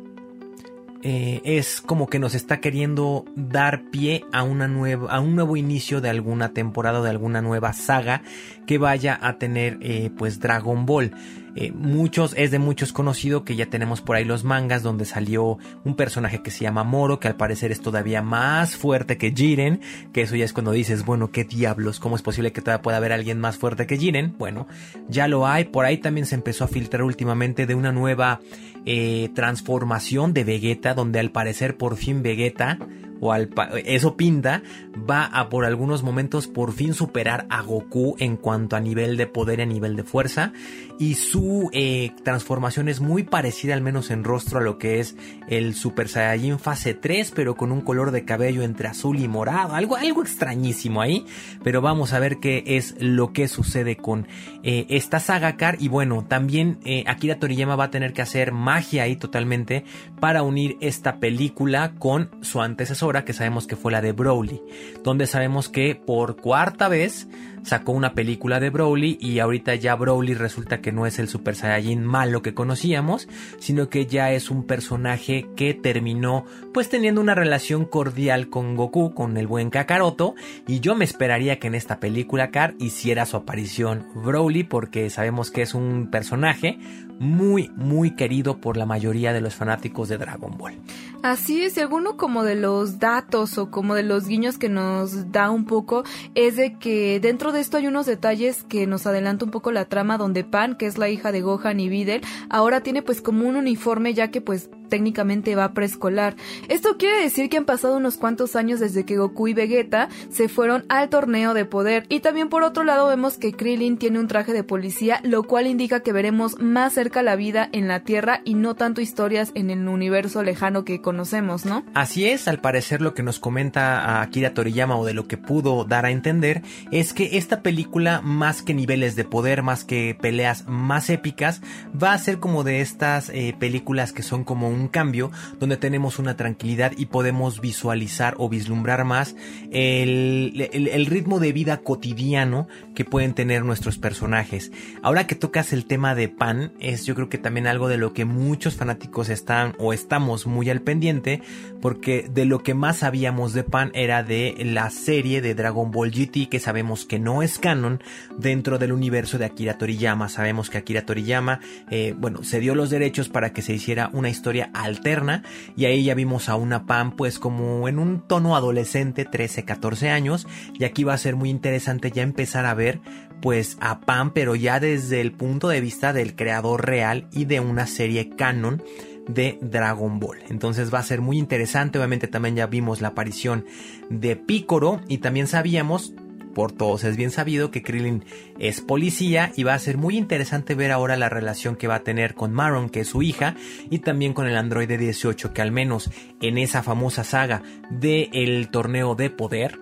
[1.08, 5.56] eh, es como que nos está queriendo dar pie a una nueva a un nuevo
[5.56, 8.22] inicio de alguna temporada de alguna nueva saga
[8.66, 11.12] que vaya a tener eh, pues Dragon Ball.
[11.54, 15.58] Eh, muchos, es de muchos conocido que ya tenemos por ahí los mangas donde salió
[15.84, 19.80] un personaje que se llama Moro, que al parecer es todavía más fuerte que Jiren,
[20.12, 22.98] que eso ya es cuando dices, bueno, qué diablos, ¿cómo es posible que todavía pueda
[22.98, 24.34] haber alguien más fuerte que Jiren?
[24.36, 24.66] Bueno,
[25.08, 28.40] ya lo hay, por ahí también se empezó a filtrar últimamente de una nueva
[28.86, 32.78] eh, transformación de Vegeta, donde al parecer por fin Vegeta
[33.20, 33.50] o al
[33.84, 34.62] eso pinta,
[35.08, 39.26] va a por algunos momentos por fin superar a Goku en cuanto a nivel de
[39.26, 40.52] poder y a nivel de fuerza.
[40.98, 45.16] Y su eh, transformación es muy parecida, al menos en rostro, a lo que es
[45.48, 49.74] el Super Saiyajin fase 3, pero con un color de cabello entre azul y morado.
[49.74, 51.26] Algo, algo extrañísimo ahí.
[51.62, 54.26] Pero vamos a ver qué es lo que sucede con
[54.62, 55.76] eh, esta saga Car.
[55.80, 59.84] Y bueno, también eh, Akira Toriyama va a tener que hacer magia ahí totalmente
[60.20, 64.60] para unir esta película con su antecesor que sabemos que fue la de Broly,
[65.04, 67.28] donde sabemos que por cuarta vez
[67.62, 71.56] sacó una película de Broly y ahorita ya Broly resulta que no es el Super
[71.56, 73.28] Saiyajin malo que conocíamos,
[73.58, 79.14] sino que ya es un personaje que terminó pues teniendo una relación cordial con Goku,
[79.14, 80.34] con el buen Kakaroto,
[80.66, 85.50] y yo me esperaría que en esta película Car hiciera su aparición Broly porque sabemos
[85.50, 86.78] que es un personaje
[87.18, 90.74] muy muy querido por la mayoría de los fanáticos de Dragon Ball.
[91.22, 95.32] Así es, y alguno como de los datos o como de los guiños que nos
[95.32, 96.04] da un poco
[96.34, 99.86] es de que dentro de esto hay unos detalles que nos adelanta un poco la
[99.86, 103.48] trama donde Pan, que es la hija de Gohan y Videl, ahora tiene pues como
[103.48, 106.36] un uniforme ya que pues técnicamente va preescolar.
[106.68, 110.48] Esto quiere decir que han pasado unos cuantos años desde que Goku y Vegeta se
[110.48, 112.06] fueron al torneo de poder.
[112.08, 115.66] Y también por otro lado vemos que Krillin tiene un traje de policía, lo cual
[115.66, 119.70] indica que veremos más cerca la vida en la Tierra y no tanto historias en
[119.70, 121.84] el universo lejano que conocemos, ¿no?
[121.94, 125.84] Así es, al parecer lo que nos comenta Akira Toriyama o de lo que pudo
[125.84, 130.66] dar a entender es que esta película más que niveles de poder, más que peleas
[130.66, 131.62] más épicas,
[132.00, 136.18] va a ser como de estas eh, películas que son como un cambio donde tenemos
[136.18, 139.34] una tranquilidad y podemos visualizar o vislumbrar más
[139.72, 144.72] el, ritmo de vida cotidiano que pueden tener nuestros personajes.
[145.02, 148.12] Ahora que tocas el tema de Pan, es yo creo que también algo de lo
[148.12, 151.42] que muchos fanáticos están o estamos muy al pendiente,
[151.80, 156.10] porque de lo que más sabíamos de Pan era de la serie de Dragon Ball
[156.10, 158.02] GT, que sabemos que no es canon
[158.38, 160.28] dentro del universo de Akira Toriyama.
[160.28, 161.60] Sabemos que Akira Toriyama,
[161.90, 165.42] eh, bueno, se dio los derechos para que se hiciera una historia alterna
[165.76, 170.10] y ahí ya vimos a una Pam pues como en un tono adolescente 13 14
[170.10, 170.46] años
[170.78, 173.00] y aquí va a ser muy interesante ya empezar a ver
[173.40, 177.60] pues a Pam pero ya desde el punto de vista del creador real y de
[177.60, 178.82] una serie canon
[179.28, 180.38] de Dragon Ball.
[180.48, 181.98] Entonces va a ser muy interesante.
[181.98, 183.64] Obviamente también ya vimos la aparición
[184.08, 186.14] de Picoro y también sabíamos
[186.56, 188.24] por todos es bien sabido que Krillin
[188.58, 192.02] es policía y va a ser muy interesante ver ahora la relación que va a
[192.02, 193.56] tener con Maron, que es su hija,
[193.90, 198.70] y también con el androide 18, que al menos en esa famosa saga del el
[198.70, 199.78] torneo de poder,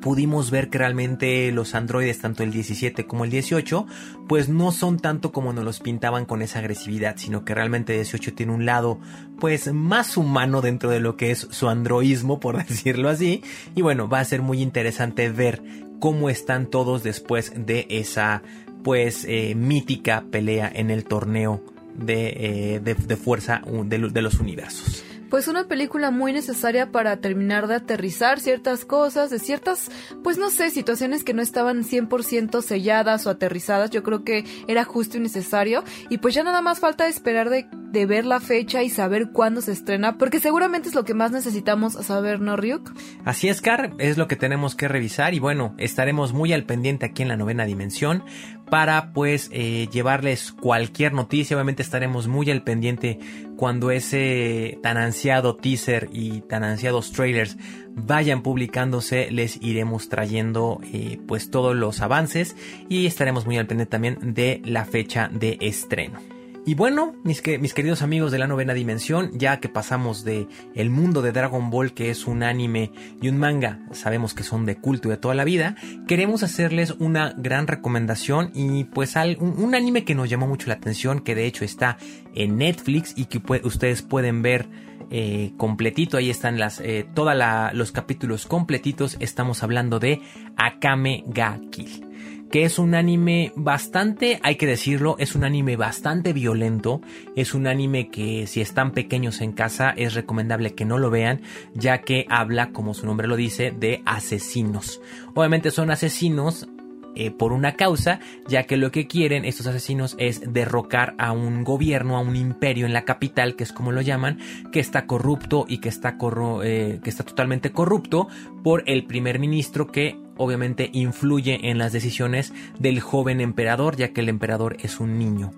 [0.00, 3.86] pudimos ver que realmente los androides, tanto el 17 como el 18,
[4.28, 8.00] pues no son tanto como nos los pintaban con esa agresividad, sino que realmente el
[8.00, 8.98] 18 tiene un lado
[9.38, 13.42] pues más humano dentro de lo que es su androísmo, por decirlo así.
[13.74, 15.62] Y bueno, va a ser muy interesante ver
[16.00, 18.42] cómo están todos después de esa
[18.82, 21.62] pues eh, mítica pelea en el torneo
[21.94, 27.66] de, eh, de, fuerza de, de los universos pues una película muy necesaria para terminar
[27.66, 29.90] de aterrizar ciertas cosas, de ciertas,
[30.22, 33.90] pues no sé, situaciones que no estaban 100% selladas o aterrizadas.
[33.90, 35.82] Yo creo que era justo y necesario.
[36.10, 39.60] Y pues ya nada más falta esperar de, de ver la fecha y saber cuándo
[39.60, 42.92] se estrena, porque seguramente es lo que más necesitamos saber, ¿no, Ryuk?
[43.24, 47.06] Así es, Car, es lo que tenemos que revisar y bueno, estaremos muy al pendiente
[47.06, 48.24] aquí en la novena dimensión
[48.70, 51.56] para pues eh, llevarles cualquier noticia.
[51.56, 53.18] Obviamente estaremos muy al pendiente
[53.56, 57.56] cuando ese tan ansiado teaser y tan ansiados trailers
[57.94, 59.30] vayan publicándose.
[59.30, 62.56] Les iremos trayendo eh, pues todos los avances
[62.88, 66.35] y estaremos muy al pendiente también de la fecha de estreno.
[66.68, 70.90] Y bueno, mis, mis, queridos amigos de la novena dimensión, ya que pasamos de el
[70.90, 72.90] mundo de Dragon Ball, que es un anime
[73.22, 75.76] y un manga, sabemos que son de culto de toda la vida,
[76.08, 81.20] queremos hacerles una gran recomendación y pues un, anime que nos llamó mucho la atención,
[81.20, 81.98] que de hecho está
[82.34, 84.66] en Netflix y que ustedes pueden ver
[85.12, 87.32] eh, completito, ahí están las, eh, todos
[87.74, 90.20] los capítulos completitos, estamos hablando de
[90.56, 92.05] Akame ga Kill
[92.50, 97.00] que es un anime bastante, hay que decirlo, es un anime bastante violento,
[97.34, 101.42] es un anime que si están pequeños en casa es recomendable que no lo vean,
[101.74, 105.00] ya que habla, como su nombre lo dice, de asesinos.
[105.34, 106.68] Obviamente son asesinos
[107.16, 111.64] eh, por una causa, ya que lo que quieren estos asesinos es derrocar a un
[111.64, 114.38] gobierno, a un imperio en la capital, que es como lo llaman,
[114.72, 116.16] que está corrupto y que está,
[116.62, 118.28] eh, que está totalmente corrupto
[118.62, 124.20] por el primer ministro que obviamente influye en las decisiones del joven emperador, ya que
[124.20, 125.52] el emperador es un niño.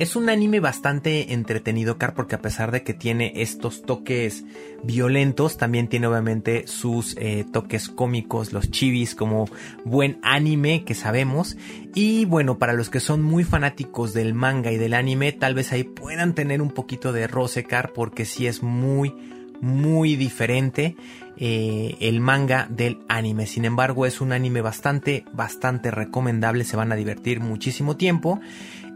[0.00, 4.46] Es un anime bastante entretenido, Car, porque a pesar de que tiene estos toques
[4.82, 9.44] violentos, también tiene obviamente sus eh, toques cómicos, los chivis, como
[9.84, 11.58] buen anime que sabemos.
[11.94, 15.70] Y bueno, para los que son muy fanáticos del manga y del anime, tal vez
[15.70, 19.14] ahí puedan tener un poquito de roce, Car, porque sí es muy,
[19.60, 20.96] muy diferente.
[21.42, 23.46] Eh, el manga del anime.
[23.46, 26.64] Sin embargo, es un anime bastante, bastante recomendable.
[26.64, 28.40] Se van a divertir muchísimo tiempo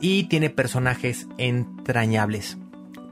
[0.04, 2.58] y tiene personajes entrañables.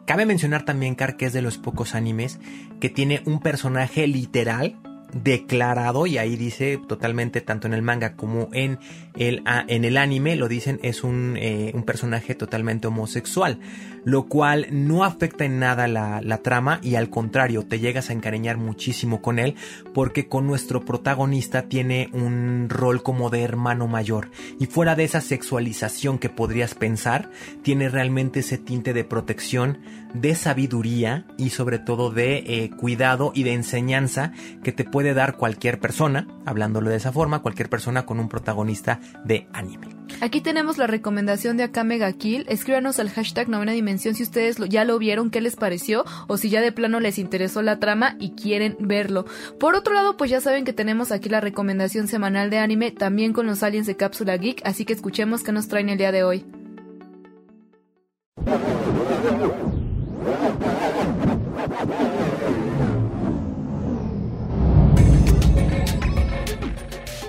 [0.04, 2.38] Cabe mencionar también, Car, que es de los pocos animes
[2.80, 4.76] que tiene un personaje literal
[5.14, 8.78] declarado y ahí dice totalmente tanto en el manga como en
[9.16, 13.58] el, en el anime lo dicen es un, eh, un personaje totalmente homosexual
[14.04, 18.12] lo cual no afecta en nada la, la, trama y al contrario te llegas a
[18.12, 19.54] encariñar muchísimo con él
[19.94, 25.20] porque con nuestro protagonista tiene un rol como de hermano mayor y fuera de esa
[25.20, 27.30] sexualización que podrías pensar
[27.62, 29.78] tiene realmente ese tinte de protección
[30.14, 34.32] de sabiduría y sobre todo de eh, cuidado y de enseñanza
[34.62, 39.00] que te puede dar cualquier persona, hablándolo de esa forma, cualquier persona con un protagonista
[39.24, 40.01] de anime.
[40.20, 42.44] Aquí tenemos la recomendación de Akame Gakil.
[42.48, 46.50] Escríbanos al hashtag novena dimensión si ustedes ya lo vieron, qué les pareció o si
[46.50, 49.26] ya de plano les interesó la trama y quieren verlo.
[49.58, 53.32] Por otro lado, pues ya saben que tenemos aquí la recomendación semanal de anime también
[53.32, 56.24] con los aliens de Cápsula Geek, así que escuchemos qué nos traen el día de
[56.24, 56.44] hoy.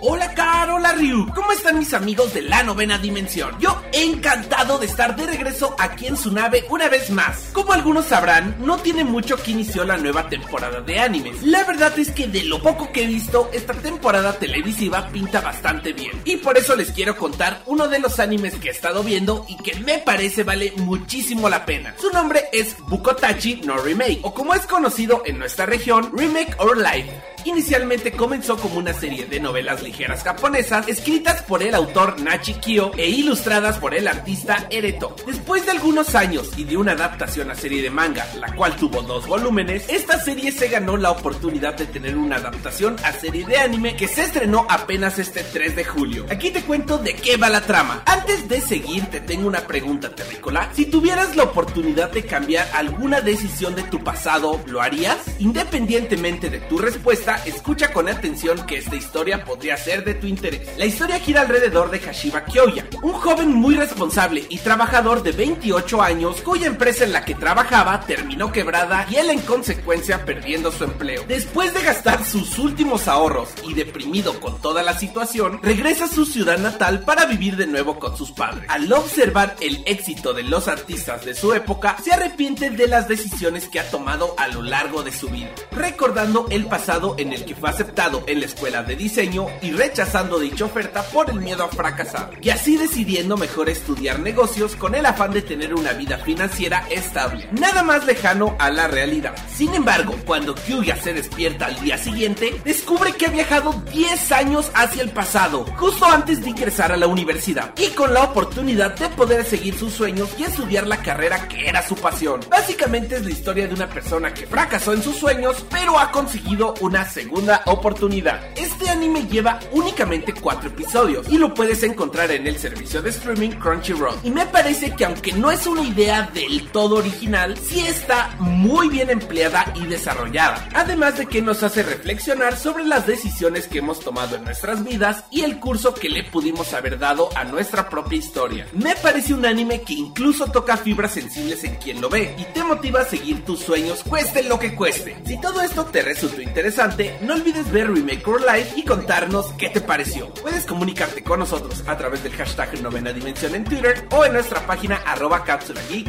[0.06, 3.58] Hola Caro, hola Ryu, ¿cómo están mis amigos de la novena dimensión?
[3.58, 7.52] Yo encantado de estar de regreso aquí en su nave una vez más.
[7.54, 11.42] Como algunos sabrán, no tiene mucho que inició la nueva temporada de animes.
[11.44, 15.94] La verdad es que de lo poco que he visto, esta temporada televisiva pinta bastante
[15.94, 16.22] bien.
[16.26, 19.56] Y por eso les quiero contar uno de los animes que he estado viendo y
[19.56, 21.96] que me parece vale muchísimo la pena.
[21.98, 26.78] Su nombre es Bukotachi no Remake, o como es conocido en nuestra región, Remake or
[26.78, 27.33] Life.
[27.46, 32.92] Inicialmente comenzó como una serie de novelas ligeras japonesas escritas por el autor Nachi Kyo
[32.98, 35.16] e ilustradas por el artista Ereto.
[35.26, 39.02] Después de algunos años y de una adaptación a serie de manga, la cual tuvo
[39.02, 43.58] dos volúmenes, esta serie se ganó la oportunidad de tener una adaptación a serie de
[43.58, 46.26] anime que se estrenó apenas este 3 de julio.
[46.30, 48.04] Aquí te cuento de qué va la trama.
[48.06, 50.70] Antes de seguir, te tengo una pregunta terrícola.
[50.74, 55.18] Si tuvieras la oportunidad de cambiar alguna decisión de tu pasado, ¿lo harías?
[55.40, 60.78] Independientemente de tu respuesta, escucha con atención que esta historia podría ser de tu interés.
[60.78, 66.02] La historia gira alrededor de Hashiba Kyoya, un joven muy responsable y trabajador de 28
[66.02, 70.84] años cuya empresa en la que trabajaba terminó quebrada y él en consecuencia perdiendo su
[70.84, 71.24] empleo.
[71.28, 76.26] Después de gastar sus últimos ahorros y deprimido con toda la situación, regresa a su
[76.26, 78.66] ciudad natal para vivir de nuevo con sus padres.
[78.70, 83.68] Al observar el éxito de los artistas de su época, se arrepiente de las decisiones
[83.68, 87.56] que ha tomado a lo largo de su vida, recordando el pasado en el que
[87.56, 91.70] fue aceptado en la escuela de diseño y rechazando dicha oferta por el miedo a
[91.70, 96.86] fracasar, y así decidiendo mejor estudiar negocios con el afán de tener una vida financiera
[96.90, 99.36] estable, nada más lejano a la realidad.
[99.56, 104.72] Sin embargo, cuando Kyuya se despierta al día siguiente, descubre que ha viajado 10 años
[104.74, 109.10] hacia el pasado, justo antes de ingresar a la universidad, y con la oportunidad de
[109.10, 112.42] poder seguir sus sueños y estudiar la carrera que era su pasión.
[112.50, 116.74] Básicamente es la historia de una persona que fracasó en sus sueños, pero ha conseguido
[116.82, 118.42] una segunda oportunidad.
[118.58, 123.52] Este anime lleva únicamente 4 episodios y lo puedes encontrar en el servicio de streaming
[123.52, 124.16] Crunchyroll.
[124.24, 128.90] Y me parece que aunque no es una idea del todo original, sí está muy
[128.90, 130.68] bien empleada y desarrollada.
[130.74, 135.26] Además de que nos hace reflexionar sobre las decisiones que hemos tomado en nuestras vidas
[135.30, 138.68] y el curso que le pudimos haber dado a nuestra propia historia.
[138.74, 142.64] Me parece un anime que incluso toca fibras sensibles en quien lo ve y te
[142.64, 145.16] motiva a seguir tus sueños cueste lo que cueste.
[145.26, 149.70] Si todo esto te resultó interesante, no olvides ver Remake or Life y contarnos qué
[149.70, 150.34] te pareció.
[150.36, 154.66] Puedes comunicarte con nosotros a través del hashtag novena dimensión en Twitter o en nuestra
[154.66, 156.08] página arroba cápsula geek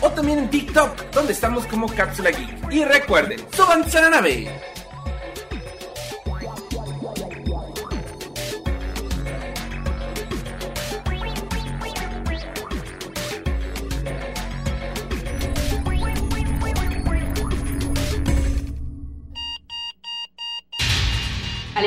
[0.00, 2.72] o también en TikTok donde estamos como cápsula geek.
[2.72, 4.79] Y recuerden, súbanse a la nave.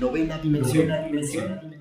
[0.00, 0.88] Novena dimensión.
[0.88, 1.79] Novena dimensión.